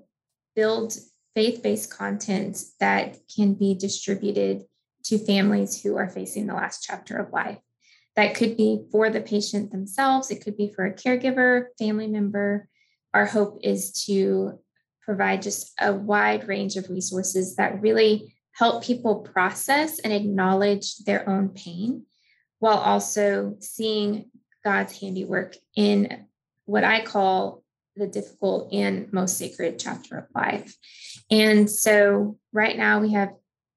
[0.54, 0.94] build
[1.34, 4.64] faith based content that can be distributed
[5.08, 7.58] to families who are facing the last chapter of life.
[8.16, 12.68] That could be for the patient themselves, it could be for a caregiver, family member.
[13.12, 14.58] Our hope is to
[15.02, 21.28] provide just a wide range of resources that really help people process and acknowledge their
[21.28, 22.04] own pain
[22.58, 24.30] while also seeing
[24.64, 26.26] God's handiwork in
[26.64, 27.62] what I call
[27.94, 30.74] the difficult and most sacred chapter of life.
[31.30, 33.30] And so right now we have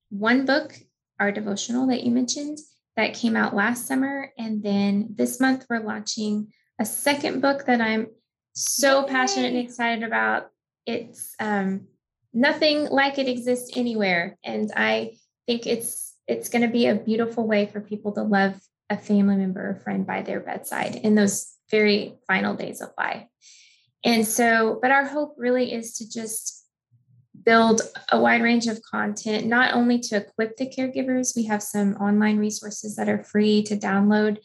[0.09, 0.75] one book,
[1.19, 2.57] our devotional that you mentioned,
[2.95, 4.31] that came out last summer.
[4.37, 8.07] And then this month we're launching a second book that I'm
[8.53, 9.11] so Yay.
[9.11, 10.47] passionate and excited about.
[10.85, 11.87] It's um,
[12.33, 14.37] nothing like it exists anywhere.
[14.43, 15.17] And I
[15.47, 18.59] think it's it's going to be a beautiful way for people to love
[18.89, 23.25] a family member or friend by their bedside in those very final days of life.
[24.03, 26.58] And so, but our hope really is to just
[27.49, 27.81] build
[28.11, 32.37] a wide range of content, not only to equip the caregivers, we have some online
[32.37, 34.37] resources that are free to download,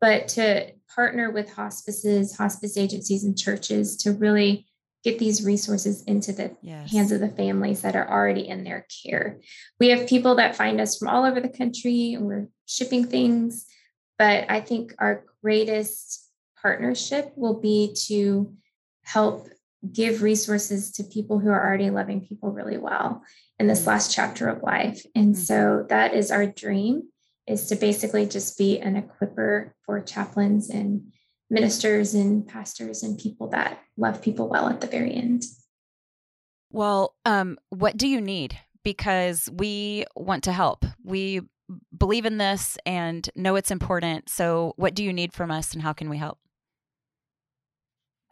[0.00, 4.66] but to partner with hospices, hospice agencies, and churches to really
[5.04, 6.90] get these resources into the yes.
[6.90, 9.38] hands of the families that are already in their care.
[9.78, 13.66] We have people that find us from all over the country and we're shipping things,
[14.18, 16.26] but I think our greatest
[16.62, 18.54] partnership will be to
[19.04, 19.48] help
[19.92, 23.22] give resources to people who are already loving people really well
[23.58, 23.90] in this mm-hmm.
[23.90, 25.04] last chapter of life.
[25.14, 25.42] And mm-hmm.
[25.42, 27.04] so that is our dream
[27.46, 31.12] is to basically just be an equiper for chaplains and
[31.50, 35.44] ministers and pastors and people that love people well at the very end.
[36.70, 38.58] Well, um, what do you need?
[38.84, 40.84] Because we want to help.
[41.02, 41.40] We
[41.96, 44.28] believe in this and know it's important.
[44.28, 46.38] So, what do you need from us and how can we help?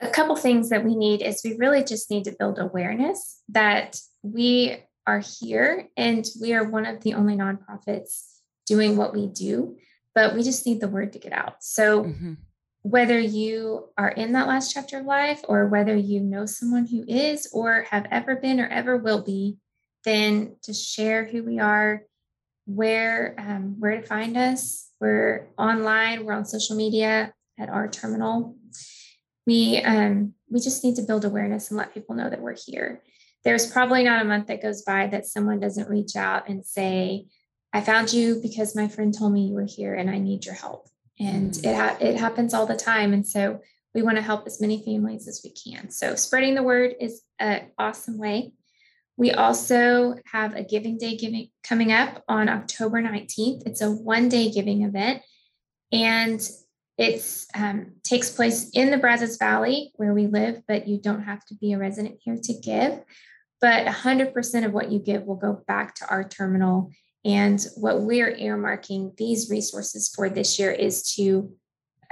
[0.00, 3.98] A couple things that we need is we really just need to build awareness that
[4.22, 4.76] we
[5.06, 9.76] are here and we are one of the only nonprofits doing what we do,
[10.14, 11.62] but we just need the word to get out.
[11.62, 12.34] So, mm-hmm
[12.86, 17.04] whether you are in that last chapter of life or whether you know someone who
[17.08, 19.56] is or have ever been or ever will be,
[20.04, 22.04] then to share who we are,
[22.64, 24.88] where um, where to find us.
[25.00, 26.24] We're online.
[26.24, 28.54] We're on social media at our terminal.
[29.46, 33.02] We um, we just need to build awareness and let people know that we're here.
[33.44, 37.26] There's probably not a month that goes by that someone doesn't reach out and say,
[37.72, 40.54] "I found you because my friend told me you were here and I need your
[40.54, 40.88] help."
[41.18, 41.64] and mm.
[41.64, 43.60] it ha- it happens all the time and so
[43.94, 47.22] we want to help as many families as we can so spreading the word is
[47.38, 48.52] an awesome way
[49.16, 54.28] we also have a giving day giving coming up on october 19th it's a one
[54.28, 55.22] day giving event
[55.92, 56.48] and
[56.98, 61.44] it um, takes place in the brazos valley where we live but you don't have
[61.46, 63.00] to be a resident here to give
[63.60, 66.90] but 100% of what you give will go back to our terminal
[67.24, 71.52] and what we're earmarking these resources for this year is to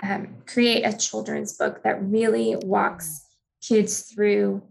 [0.02, 3.24] um, create a children's book that really walks
[3.62, 4.62] kids through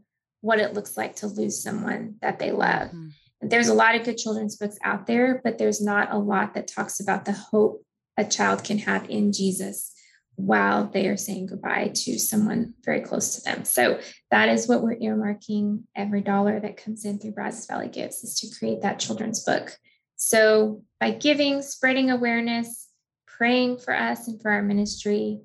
[0.42, 2.90] what it looks like to lose someone that they love.
[2.90, 3.48] Mm-hmm.
[3.48, 6.68] There's a lot of good children's books out there, but there's not a lot that
[6.68, 7.86] talks about the hope
[8.18, 9.93] a child can have in Jesus
[10.36, 13.66] while they are saying goodbye to someone very close to them.
[13.66, 14.00] So
[14.32, 18.40] that is what we're earmarking every dollar that comes in through Brazos Valley Gives is
[18.40, 19.78] to create that children's book
[20.24, 22.88] so, by giving, spreading awareness,
[23.28, 25.42] praying for us and for our ministry,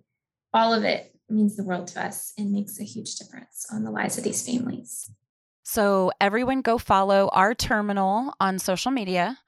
[0.54, 3.90] all of it means the world to us and makes a huge difference on the
[3.90, 5.10] lives of these families.
[5.64, 9.38] So, everyone go follow our terminal on social media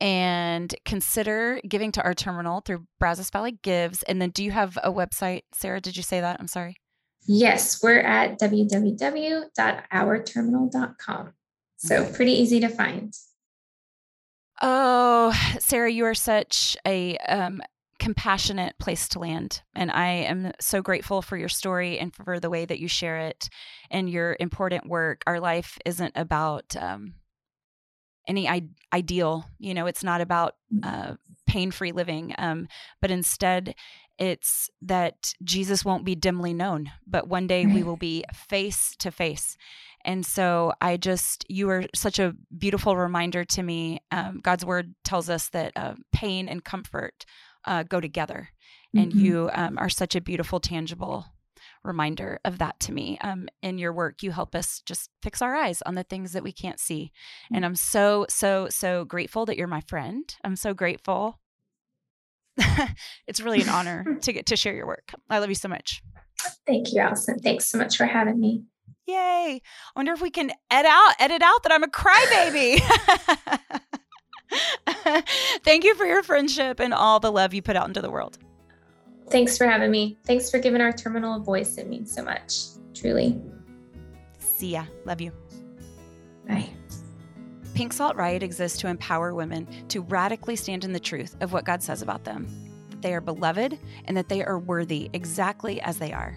[0.00, 4.02] and consider giving to our terminal through Brazos Valley Gives.
[4.04, 5.80] And then, do you have a website, Sarah?
[5.80, 6.38] Did you say that?
[6.40, 6.76] I'm sorry.
[7.26, 11.32] Yes, we're at www.ourterminal.com.
[11.76, 13.12] So, pretty easy to find.
[14.60, 17.62] Oh, Sarah, you are such a um,
[17.98, 19.62] compassionate place to land.
[19.74, 23.18] And I am so grateful for your story and for the way that you share
[23.18, 23.48] it
[23.90, 25.22] and your important work.
[25.26, 27.14] Our life isn't about um,
[28.28, 31.14] any I- ideal, you know, it's not about uh,
[31.46, 32.68] pain free living, um,
[33.00, 33.74] but instead,
[34.18, 39.10] it's that Jesus won't be dimly known, but one day we will be face to
[39.10, 39.56] face.
[40.04, 44.00] And so I just, you are such a beautiful reminder to me.
[44.10, 47.24] Um, God's word tells us that uh, pain and comfort
[47.64, 48.48] uh, go together.
[48.96, 49.02] Mm-hmm.
[49.02, 51.26] And you um, are such a beautiful, tangible
[51.88, 53.18] reminder of that to me.
[53.22, 56.44] Um, in your work, you help us just fix our eyes on the things that
[56.44, 57.10] we can't see.
[57.52, 60.32] And I'm so, so, so grateful that you're my friend.
[60.44, 61.40] I'm so grateful.
[63.26, 65.12] it's really an honor to get to share your work.
[65.28, 66.02] I love you so much.
[66.66, 67.38] Thank you, Allison.
[67.40, 68.62] Thanks so much for having me.
[69.06, 69.60] Yay.
[69.60, 69.60] I
[69.96, 72.80] wonder if we can edit out edit out that I'm a crybaby.
[75.64, 78.38] Thank you for your friendship and all the love you put out into the world.
[79.30, 80.18] Thanks for having me.
[80.24, 81.76] Thanks for giving our terminal a voice.
[81.76, 82.64] It means so much.
[82.94, 83.40] Truly.
[84.38, 84.84] See ya.
[85.04, 85.32] Love you.
[86.48, 86.70] Bye.
[87.74, 91.64] Pink Salt Riot exists to empower women to radically stand in the truth of what
[91.64, 92.48] God says about them
[92.90, 96.36] that they are beloved and that they are worthy exactly as they are.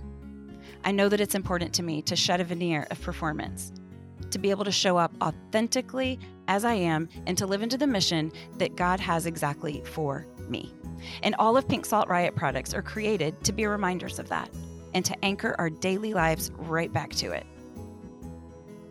[0.84, 3.72] I know that it's important to me to shed a veneer of performance,
[4.30, 7.88] to be able to show up authentically as I am, and to live into the
[7.88, 10.74] mission that God has exactly for me.
[11.24, 14.50] And all of Pink Salt Riot products are created to be reminders of that
[14.94, 17.46] and to anchor our daily lives right back to it.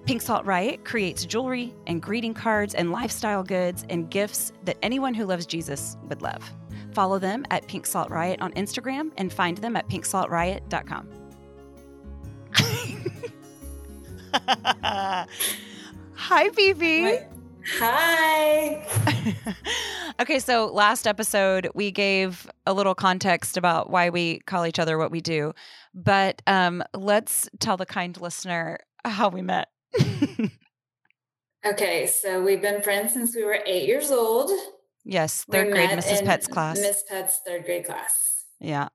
[0.07, 5.15] Pink Salt Riot creates jewelry and greeting cards and lifestyle goods and gifts that anyone
[5.15, 6.43] who loves Jesus would love.
[6.93, 11.09] Follow them at Pink Salt Riot on Instagram and find them at pinksaltriot.com.
[16.15, 17.19] Hi, Fifi.
[17.67, 18.87] Hi.
[20.21, 24.99] okay, so last episode we gave a little context about why we call each other
[24.99, 25.53] what we do,
[25.95, 29.69] but um, let's tell the kind listener how we met.
[31.67, 34.51] okay, so we've been friends since we were eight years old.
[35.05, 36.25] Yes, third we grade Mrs.
[36.25, 36.79] Pet's class.
[36.81, 38.45] Miss Pet's third grade class.
[38.61, 38.89] Yeah,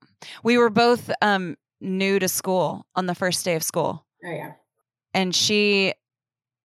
[0.44, 4.06] we were both um, new to school on the first day of school.
[4.24, 4.54] Oh yeah,
[5.14, 5.94] and she,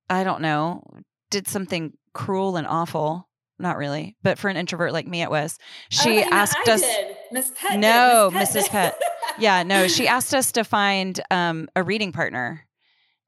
[0.08, 0.82] I don't know,
[1.30, 3.28] did something cruel and awful.
[3.58, 5.58] Not really, but for an introvert like me, it was.
[5.90, 6.82] She oh, asked us.
[7.30, 7.78] Miss Pet.
[7.78, 8.68] No, Miss Mrs.
[8.70, 8.98] Pet.
[9.38, 9.86] yeah, no.
[9.86, 12.66] She asked us to find um, a reading partner,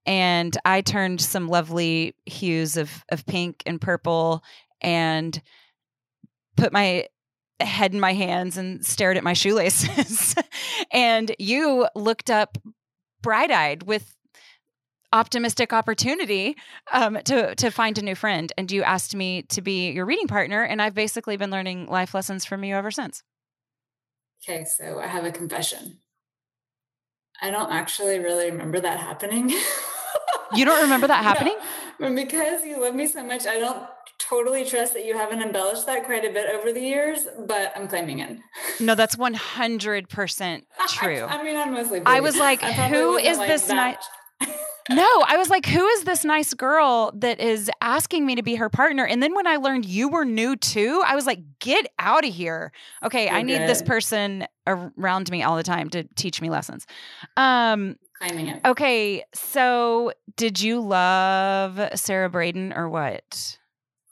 [0.07, 4.43] and I turned some lovely hues of of pink and purple,
[4.81, 5.41] and
[6.57, 7.09] put my
[7.61, 10.35] head in my hands and stared at my shoelaces.
[10.93, 12.59] and you looked up
[13.23, 14.17] bright eyed with
[15.13, 16.57] optimistic opportunity
[16.93, 20.29] um, to to find a new friend, and you asked me to be your reading
[20.29, 23.23] partner, and I've basically been learning life lessons from you ever since.
[24.43, 25.99] Okay, so I have a confession.
[27.41, 29.51] I don't actually really remember that happening.
[30.55, 31.57] you don't remember that happening?
[31.99, 33.87] No, because you love me so much, I don't
[34.19, 37.89] totally trust that you haven't embellished that quite a bit over the years, but I'm
[37.89, 38.39] claiming it.
[38.81, 41.15] No, that's 100% true.
[41.17, 42.03] I, I mean, I'm mostly.
[42.05, 43.97] I was like, who is like this nice?
[44.91, 48.55] No, I was like, who is this nice girl that is asking me to be
[48.57, 49.07] her partner?
[49.07, 52.33] And then when I learned you were new too, I was like, get out of
[52.35, 52.73] here.
[53.03, 53.69] Okay, You're I need good.
[53.69, 56.87] this person around me all the time to teach me lessons.
[57.37, 58.61] Um, Claiming it.
[58.65, 63.59] Okay, so did you love Sarah Braden or what?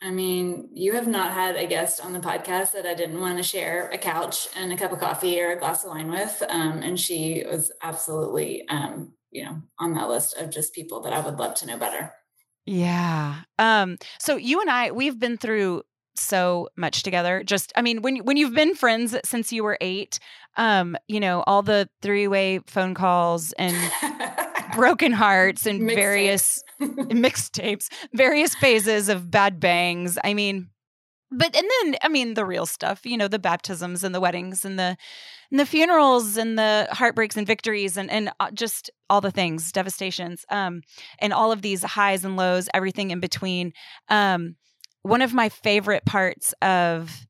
[0.03, 3.37] I mean, you have not had a guest on the podcast that I didn't want
[3.37, 6.43] to share a couch and a cup of coffee or a glass of wine with.
[6.49, 11.12] Um, and she was absolutely um, you know, on that list of just people that
[11.12, 12.12] I would love to know better.
[12.66, 13.41] Yeah.
[13.59, 15.83] Um, so you and I, we've been through
[16.14, 17.43] so much together.
[17.45, 20.18] Just, I mean, when when you've been friends since you were eight,
[20.57, 23.76] um, you know, all the three way phone calls and
[24.74, 30.18] broken hearts and mixed various mixtapes, various phases of bad bangs.
[30.22, 30.68] I mean,
[31.31, 34.64] but and then I mean the real stuff, you know, the baptisms and the weddings
[34.64, 34.97] and the
[35.51, 39.72] and the funerals and the heartbreaks and victories and and uh, just all the things,
[39.72, 40.83] devastations, um,
[41.18, 43.72] and all of these highs and lows, everything in between.
[44.09, 44.57] Um,
[45.03, 47.26] one of my favorite parts of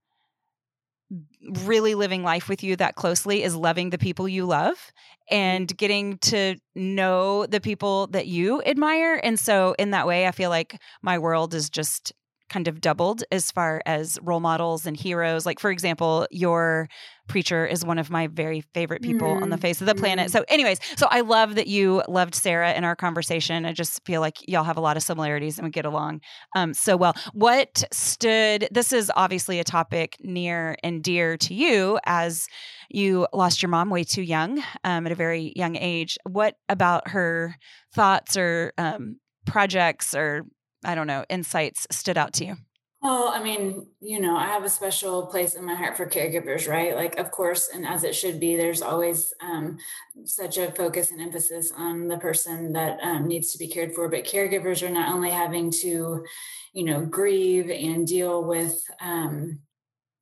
[1.64, 4.92] really living life with you that closely is loving the people you love
[5.30, 9.20] and getting to know the people that you admire.
[9.22, 12.12] And so, in that way, I feel like my world is just
[12.50, 15.46] kind of doubled as far as role models and heroes.
[15.46, 16.88] Like, for example, your
[17.28, 19.44] preacher is one of my very favorite people mm-hmm.
[19.44, 19.62] on the mm-hmm.
[19.62, 20.26] face of the planet.
[20.26, 20.38] Mm-hmm.
[20.38, 23.64] So, anyways, so I love that you loved Sarah in our conversation.
[23.64, 26.20] I just feel like y'all have a lot of similarities and we get along
[26.56, 27.14] um, so well.
[27.32, 32.46] What stood, this is obviously a topic near and dear to you as
[32.90, 36.18] you lost your mom way too young um, at a very young age.
[36.28, 37.54] What about her
[37.94, 40.44] thoughts or um, projects or
[40.84, 42.56] I don't know, insights stood out to you?
[43.02, 46.68] Well, I mean, you know, I have a special place in my heart for caregivers,
[46.68, 46.94] right?
[46.94, 49.78] Like, of course, and as it should be, there's always um,
[50.24, 54.10] such a focus and emphasis on the person that um, needs to be cared for.
[54.10, 56.26] But caregivers are not only having to,
[56.74, 59.60] you know, grieve and deal with um,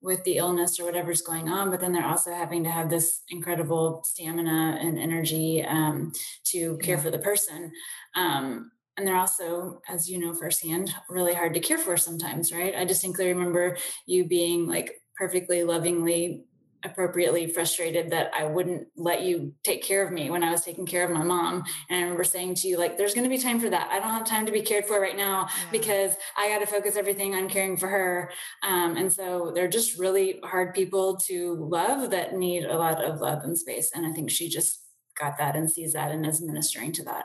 [0.00, 3.22] with the illness or whatever's going on, but then they're also having to have this
[3.28, 6.12] incredible stamina and energy um,
[6.44, 7.02] to care yeah.
[7.02, 7.72] for the person.
[8.14, 12.74] Um, and they're also as you know firsthand really hard to care for sometimes right?
[12.74, 16.44] I distinctly remember you being like perfectly lovingly
[16.84, 20.86] appropriately frustrated that i wouldn't let you take care of me when i was taking
[20.86, 21.64] care of my mom.
[21.90, 23.88] And i remember saying to you like there's going to be time for that.
[23.90, 25.70] I don't have time to be cared for right now yeah.
[25.72, 28.30] because i got to focus everything on caring for her.
[28.62, 33.20] Um, and so they're just really hard people to love that need a lot of
[33.20, 33.90] love and space.
[33.92, 34.84] And i think she just
[35.18, 37.24] got that and sees that and is ministering to that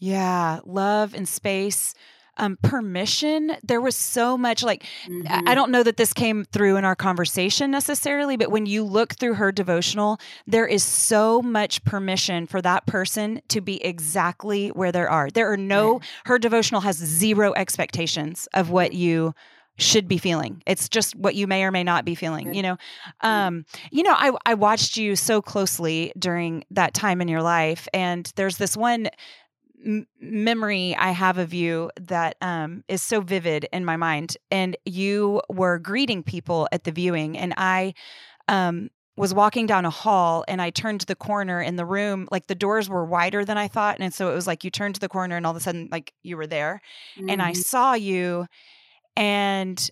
[0.00, 1.94] yeah, love and space.
[2.40, 3.52] um, permission.
[3.62, 5.48] There was so much like, mm-hmm.
[5.48, 9.14] I don't know that this came through in our conversation necessarily, but when you look
[9.14, 14.90] through her devotional, there is so much permission for that person to be exactly where
[14.90, 15.28] they are.
[15.30, 16.02] There are no, right.
[16.24, 19.34] her devotional has zero expectations of what you
[19.76, 20.62] should be feeling.
[20.66, 22.76] It's just what you may or may not be feeling, you know.
[23.22, 27.88] Um, you know, I I watched you so closely during that time in your life
[27.94, 29.08] and there's this one
[29.84, 34.76] m- memory I have of you that um, is so vivid in my mind and
[34.84, 37.94] you were greeting people at the viewing and I
[38.48, 42.46] um, was walking down a hall and I turned the corner in the room, like
[42.46, 43.98] the doors were wider than I thought.
[44.00, 45.88] And so it was like you turned to the corner and all of a sudden,
[45.92, 46.80] like you were there.
[47.16, 47.30] Mm-hmm.
[47.30, 47.60] And I mm-hmm.
[47.60, 48.46] saw you
[49.16, 49.90] and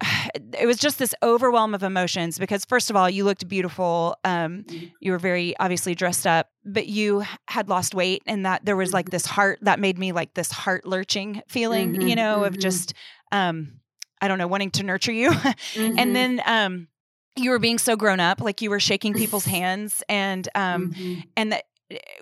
[0.34, 4.64] it was just this overwhelm of emotions because first of all you looked beautiful um,
[4.64, 4.86] mm-hmm.
[5.00, 8.92] you were very obviously dressed up but you had lost weight and that there was
[8.92, 9.10] like mm-hmm.
[9.10, 12.54] this heart that made me like this heart lurching feeling mm-hmm, you know mm-hmm.
[12.54, 12.94] of just
[13.32, 13.80] um,
[14.20, 15.98] i don't know wanting to nurture you mm-hmm.
[15.98, 16.88] and then um,
[17.36, 21.20] you were being so grown up like you were shaking people's hands and um, mm-hmm.
[21.36, 21.64] and that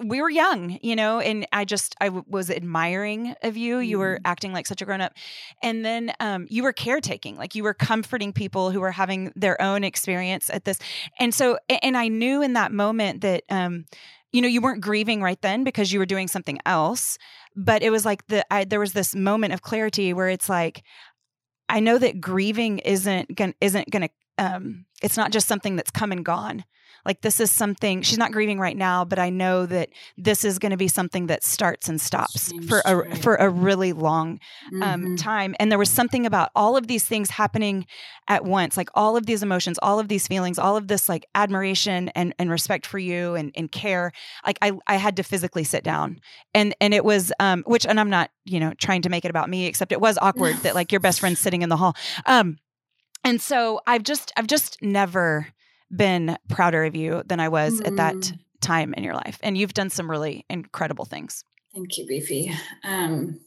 [0.02, 3.78] we were young, you know, and I just I w- was admiring of you.
[3.78, 4.26] You were mm-hmm.
[4.26, 5.12] acting like such a grown up,
[5.62, 9.60] and then um, you were caretaking, like you were comforting people who were having their
[9.60, 10.78] own experience at this.
[11.18, 13.44] And so, and I knew in that moment that.
[13.48, 13.84] Um,
[14.30, 17.16] you know, you weren't grieving right then because you were doing something else,
[17.56, 20.82] but it was like the I, there was this moment of clarity where it's like,
[21.70, 26.12] I know that grieving isn't gonna isn't gonna um, it's not just something that's come
[26.12, 26.64] and gone.
[27.04, 30.58] Like this is something she's not grieving right now but i know that this is
[30.58, 33.18] going to be something that starts and stops for a right.
[33.18, 34.38] for a really long
[34.82, 35.14] um, mm-hmm.
[35.16, 35.54] time.
[35.58, 37.86] And there was something about all of these things happening
[38.28, 41.24] at once like all of these emotions all of these feelings all of this like
[41.34, 44.12] admiration and, and respect for you and, and care.
[44.46, 46.20] Like I, I had to physically sit down.
[46.52, 49.30] And and it was um which and i'm not you know trying to make it
[49.30, 51.96] about me except it was awkward that like your best friend's sitting in the hall.
[52.26, 52.58] Um
[53.28, 55.46] and so i've just i've just never
[55.94, 57.86] been prouder of you than I was mm.
[57.86, 58.38] at that mm.
[58.60, 59.38] time in your life.
[59.42, 61.44] And you've done some really incredible things.
[61.74, 62.52] Thank you, Beefy.
[62.84, 63.40] Um,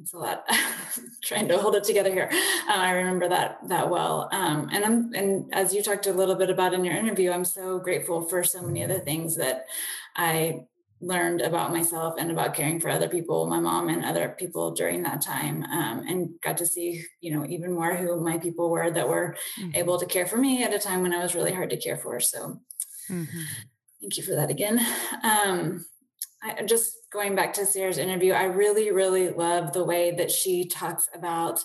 [0.00, 0.44] it's a lot
[1.24, 2.30] trying to hold it together here.
[2.68, 4.28] Uh, I remember that that well.
[4.30, 7.46] Um, and I'm and as you talked a little bit about in your interview, I'm
[7.46, 9.66] so grateful for so many of the things that
[10.14, 10.66] I
[11.00, 15.02] learned about myself and about caring for other people, my mom and other people during
[15.02, 18.90] that time, um, and got to see, you know, even more who my people were
[18.90, 19.76] that were mm-hmm.
[19.76, 21.98] able to care for me at a time when I was really hard to care
[21.98, 22.18] for.
[22.20, 22.60] So,
[23.10, 23.42] mm-hmm.
[24.00, 24.80] thank you for that again.
[25.22, 25.84] Um,
[26.42, 30.66] I, just going back to Sarah's interview, I really, really love the way that she
[30.66, 31.60] talks about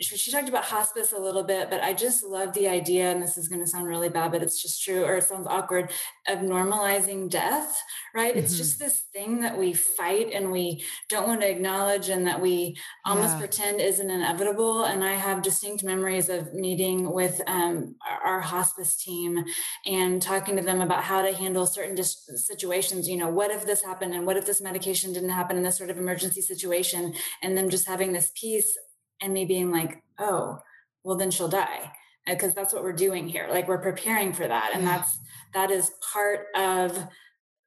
[0.00, 3.36] she, talked about hospice a little bit, but I just love the idea, and this
[3.36, 5.90] is going to sound really bad, but it's just true, or it sounds awkward,
[6.28, 7.80] of normalizing death,
[8.14, 8.30] right?
[8.30, 8.44] Mm-hmm.
[8.44, 12.40] It's just this thing that we fight and we don't want to acknowledge and that
[12.40, 13.38] we almost yeah.
[13.38, 14.84] pretend isn't inevitable.
[14.84, 19.44] And I have distinct memories of meeting with um, our, our hospice team
[19.86, 23.08] and talking to them about how to handle certain dis- situations.
[23.08, 25.78] You know, what if this happened and what if this medication didn't happen in this
[25.78, 27.14] sort of emergency situation?
[27.42, 28.76] And them just having this piece
[29.22, 30.58] and me being like, oh,
[31.04, 31.92] well, then she'll die.
[32.26, 33.48] Uh, because that's what we're doing here.
[33.50, 34.72] Like we're preparing for that.
[34.74, 35.18] And that's
[35.54, 36.96] that is part of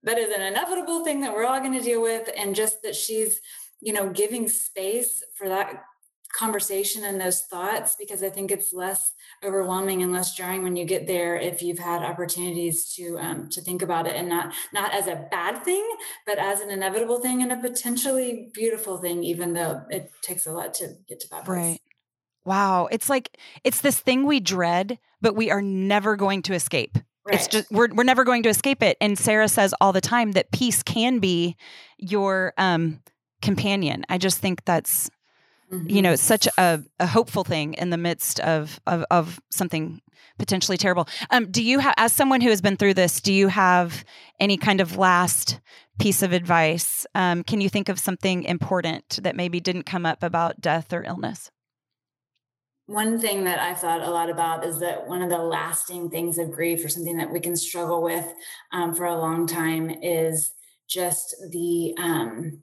[0.04, 2.30] that is an inevitable thing that we're all going to deal with.
[2.38, 3.42] And just that she's,
[3.82, 5.84] you know, giving space for that
[6.36, 9.12] conversation and those thoughts because I think it's less
[9.44, 13.62] overwhelming and less jarring when you get there if you've had opportunities to um, to
[13.62, 15.88] think about it and not not as a bad thing,
[16.26, 20.52] but as an inevitable thing and a potentially beautiful thing, even though it takes a
[20.52, 21.58] lot to get to that place.
[21.58, 21.82] Right.
[22.44, 22.88] Wow.
[22.92, 26.98] It's like it's this thing we dread, but we are never going to escape.
[27.26, 27.36] Right.
[27.36, 28.98] It's just we're we're never going to escape it.
[29.02, 31.56] And Sarah says all the time that peace can be
[31.98, 33.02] your um
[33.42, 34.06] companion.
[34.10, 35.10] I just think that's
[35.76, 35.90] Mm-hmm.
[35.90, 40.02] You know, such a, a hopeful thing in the midst of of, of something
[40.38, 41.08] potentially terrible.
[41.30, 44.04] Um, do you have, as someone who has been through this, do you have
[44.40, 45.60] any kind of last
[46.00, 47.06] piece of advice?
[47.16, 51.04] Um, can you think of something important that maybe didn't come up about death or
[51.04, 51.52] illness?
[52.88, 56.38] One thing that I've thought a lot about is that one of the lasting things
[56.38, 58.26] of grief, or something that we can struggle with
[58.72, 60.54] um, for a long time, is
[60.88, 62.62] just the um,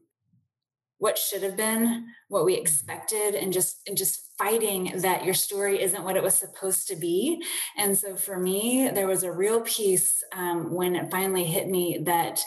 [1.03, 5.83] what should have been, what we expected, and just and just fighting that your story
[5.83, 7.43] isn't what it was supposed to be.
[7.77, 11.99] And so for me, there was a real piece um, when it finally hit me
[12.05, 12.41] that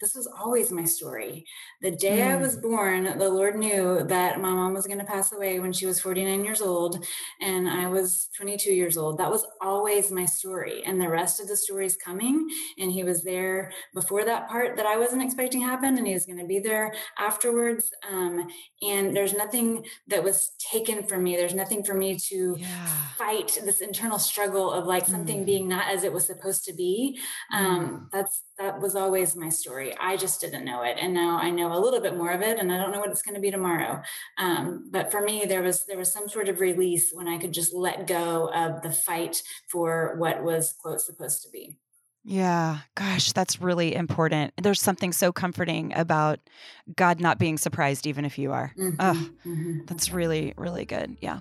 [0.00, 1.46] this was always my story.
[1.80, 2.32] The day mm.
[2.32, 5.72] I was born, the Lord knew that my mom was going to pass away when
[5.72, 7.04] she was 49 years old
[7.40, 9.18] and I was 22 years old.
[9.18, 10.82] That was always my story.
[10.84, 12.48] And the rest of the story is coming.
[12.78, 16.26] And He was there before that part that I wasn't expecting happened, and He was
[16.26, 17.90] going to be there afterwards.
[18.08, 18.48] Um,
[18.82, 21.36] and there's nothing that was taken from me.
[21.36, 22.86] There's nothing for me to yeah.
[23.16, 25.46] fight this internal struggle of like something mm.
[25.46, 27.18] being not as it was supposed to be.
[27.52, 28.10] Um, mm.
[28.12, 29.85] That's that was always my story.
[29.98, 32.58] I just didn't know it, and now I know a little bit more of it,
[32.58, 34.02] and I don't know what it's going to be tomorrow.
[34.38, 37.52] Um, but for me, there was there was some sort of release when I could
[37.52, 41.78] just let go of the fight for what was quote supposed to be.
[42.28, 44.52] Yeah, gosh, that's really important.
[44.60, 46.40] There's something so comforting about
[46.96, 48.72] God not being surprised, even if you are.
[48.76, 49.84] Mm-hmm, oh, mm-hmm.
[49.86, 51.16] That's really, really good.
[51.20, 51.38] Yeah.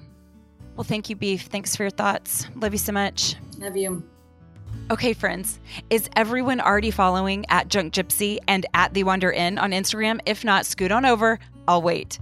[0.76, 1.44] Well, thank you, Beef.
[1.44, 2.48] Thanks for your thoughts.
[2.56, 3.36] Love you so much.
[3.58, 4.04] Love you.
[4.92, 5.60] Okay, friends,
[5.90, 10.20] is everyone already following at Junk Gypsy and at The Wander Inn on Instagram?
[10.28, 11.40] If not, scoot on over.
[11.68, 12.20] I'll wait.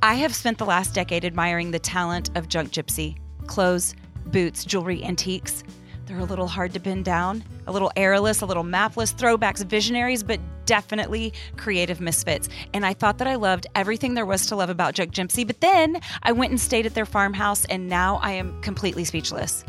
[0.00, 3.16] I have spent the last decade admiring the talent of Junk Gypsy
[3.48, 3.96] clothes,
[4.26, 5.64] boots, jewelry, antiques.
[6.06, 10.22] They're a little hard to pin down, a little airless, a little mapless, throwbacks, visionaries,
[10.22, 12.48] but definitely creative misfits.
[12.72, 15.60] And I thought that I loved everything there was to love about Junk Gypsy, but
[15.60, 19.64] then I went and stayed at their farmhouse, and now I am completely speechless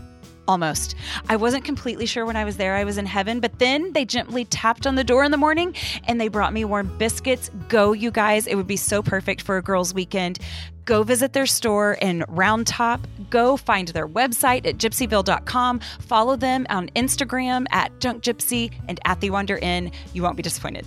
[0.48, 0.96] almost.
[1.30, 4.06] I wasn't completely sure when I was there I was in heaven, but then they
[4.06, 5.76] gently tapped on the door in the morning
[6.08, 7.50] and they brought me warm biscuits.
[7.68, 8.48] Go, you guys.
[8.48, 10.40] It would be so perfect for a girls' weekend.
[10.86, 13.08] Go visit their store in Round Top.
[13.30, 15.80] Go find their website at gypsyville.com.
[16.00, 19.92] Follow them on Instagram at Junk Gypsy and at The Wander Inn.
[20.14, 20.86] You won't be disappointed.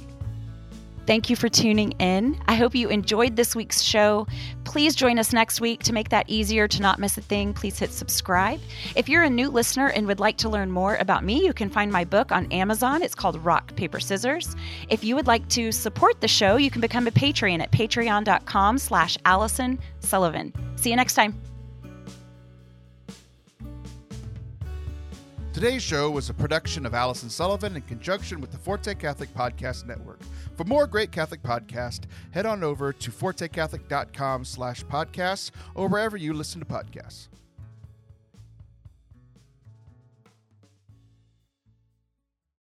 [1.08, 2.38] Thank you for tuning in.
[2.48, 4.26] I hope you enjoyed this week's show.
[4.64, 7.54] Please join us next week to make that easier to not miss a thing.
[7.54, 8.60] Please hit subscribe.
[8.94, 11.70] If you're a new listener and would like to learn more about me, you can
[11.70, 13.00] find my book on Amazon.
[13.00, 14.54] It's called Rock, Paper, Scissors.
[14.90, 18.76] If you would like to support the show, you can become a Patreon at patreon.com
[18.76, 20.52] slash Allison Sullivan.
[20.76, 21.34] See you next time.
[25.54, 29.86] Today's show was a production of Allison Sullivan in conjunction with the Forte Catholic Podcast
[29.86, 30.20] Network.
[30.58, 36.34] For more great Catholic podcast, head on over to fortecatholic.com slash podcasts or wherever you
[36.34, 37.28] listen to podcasts.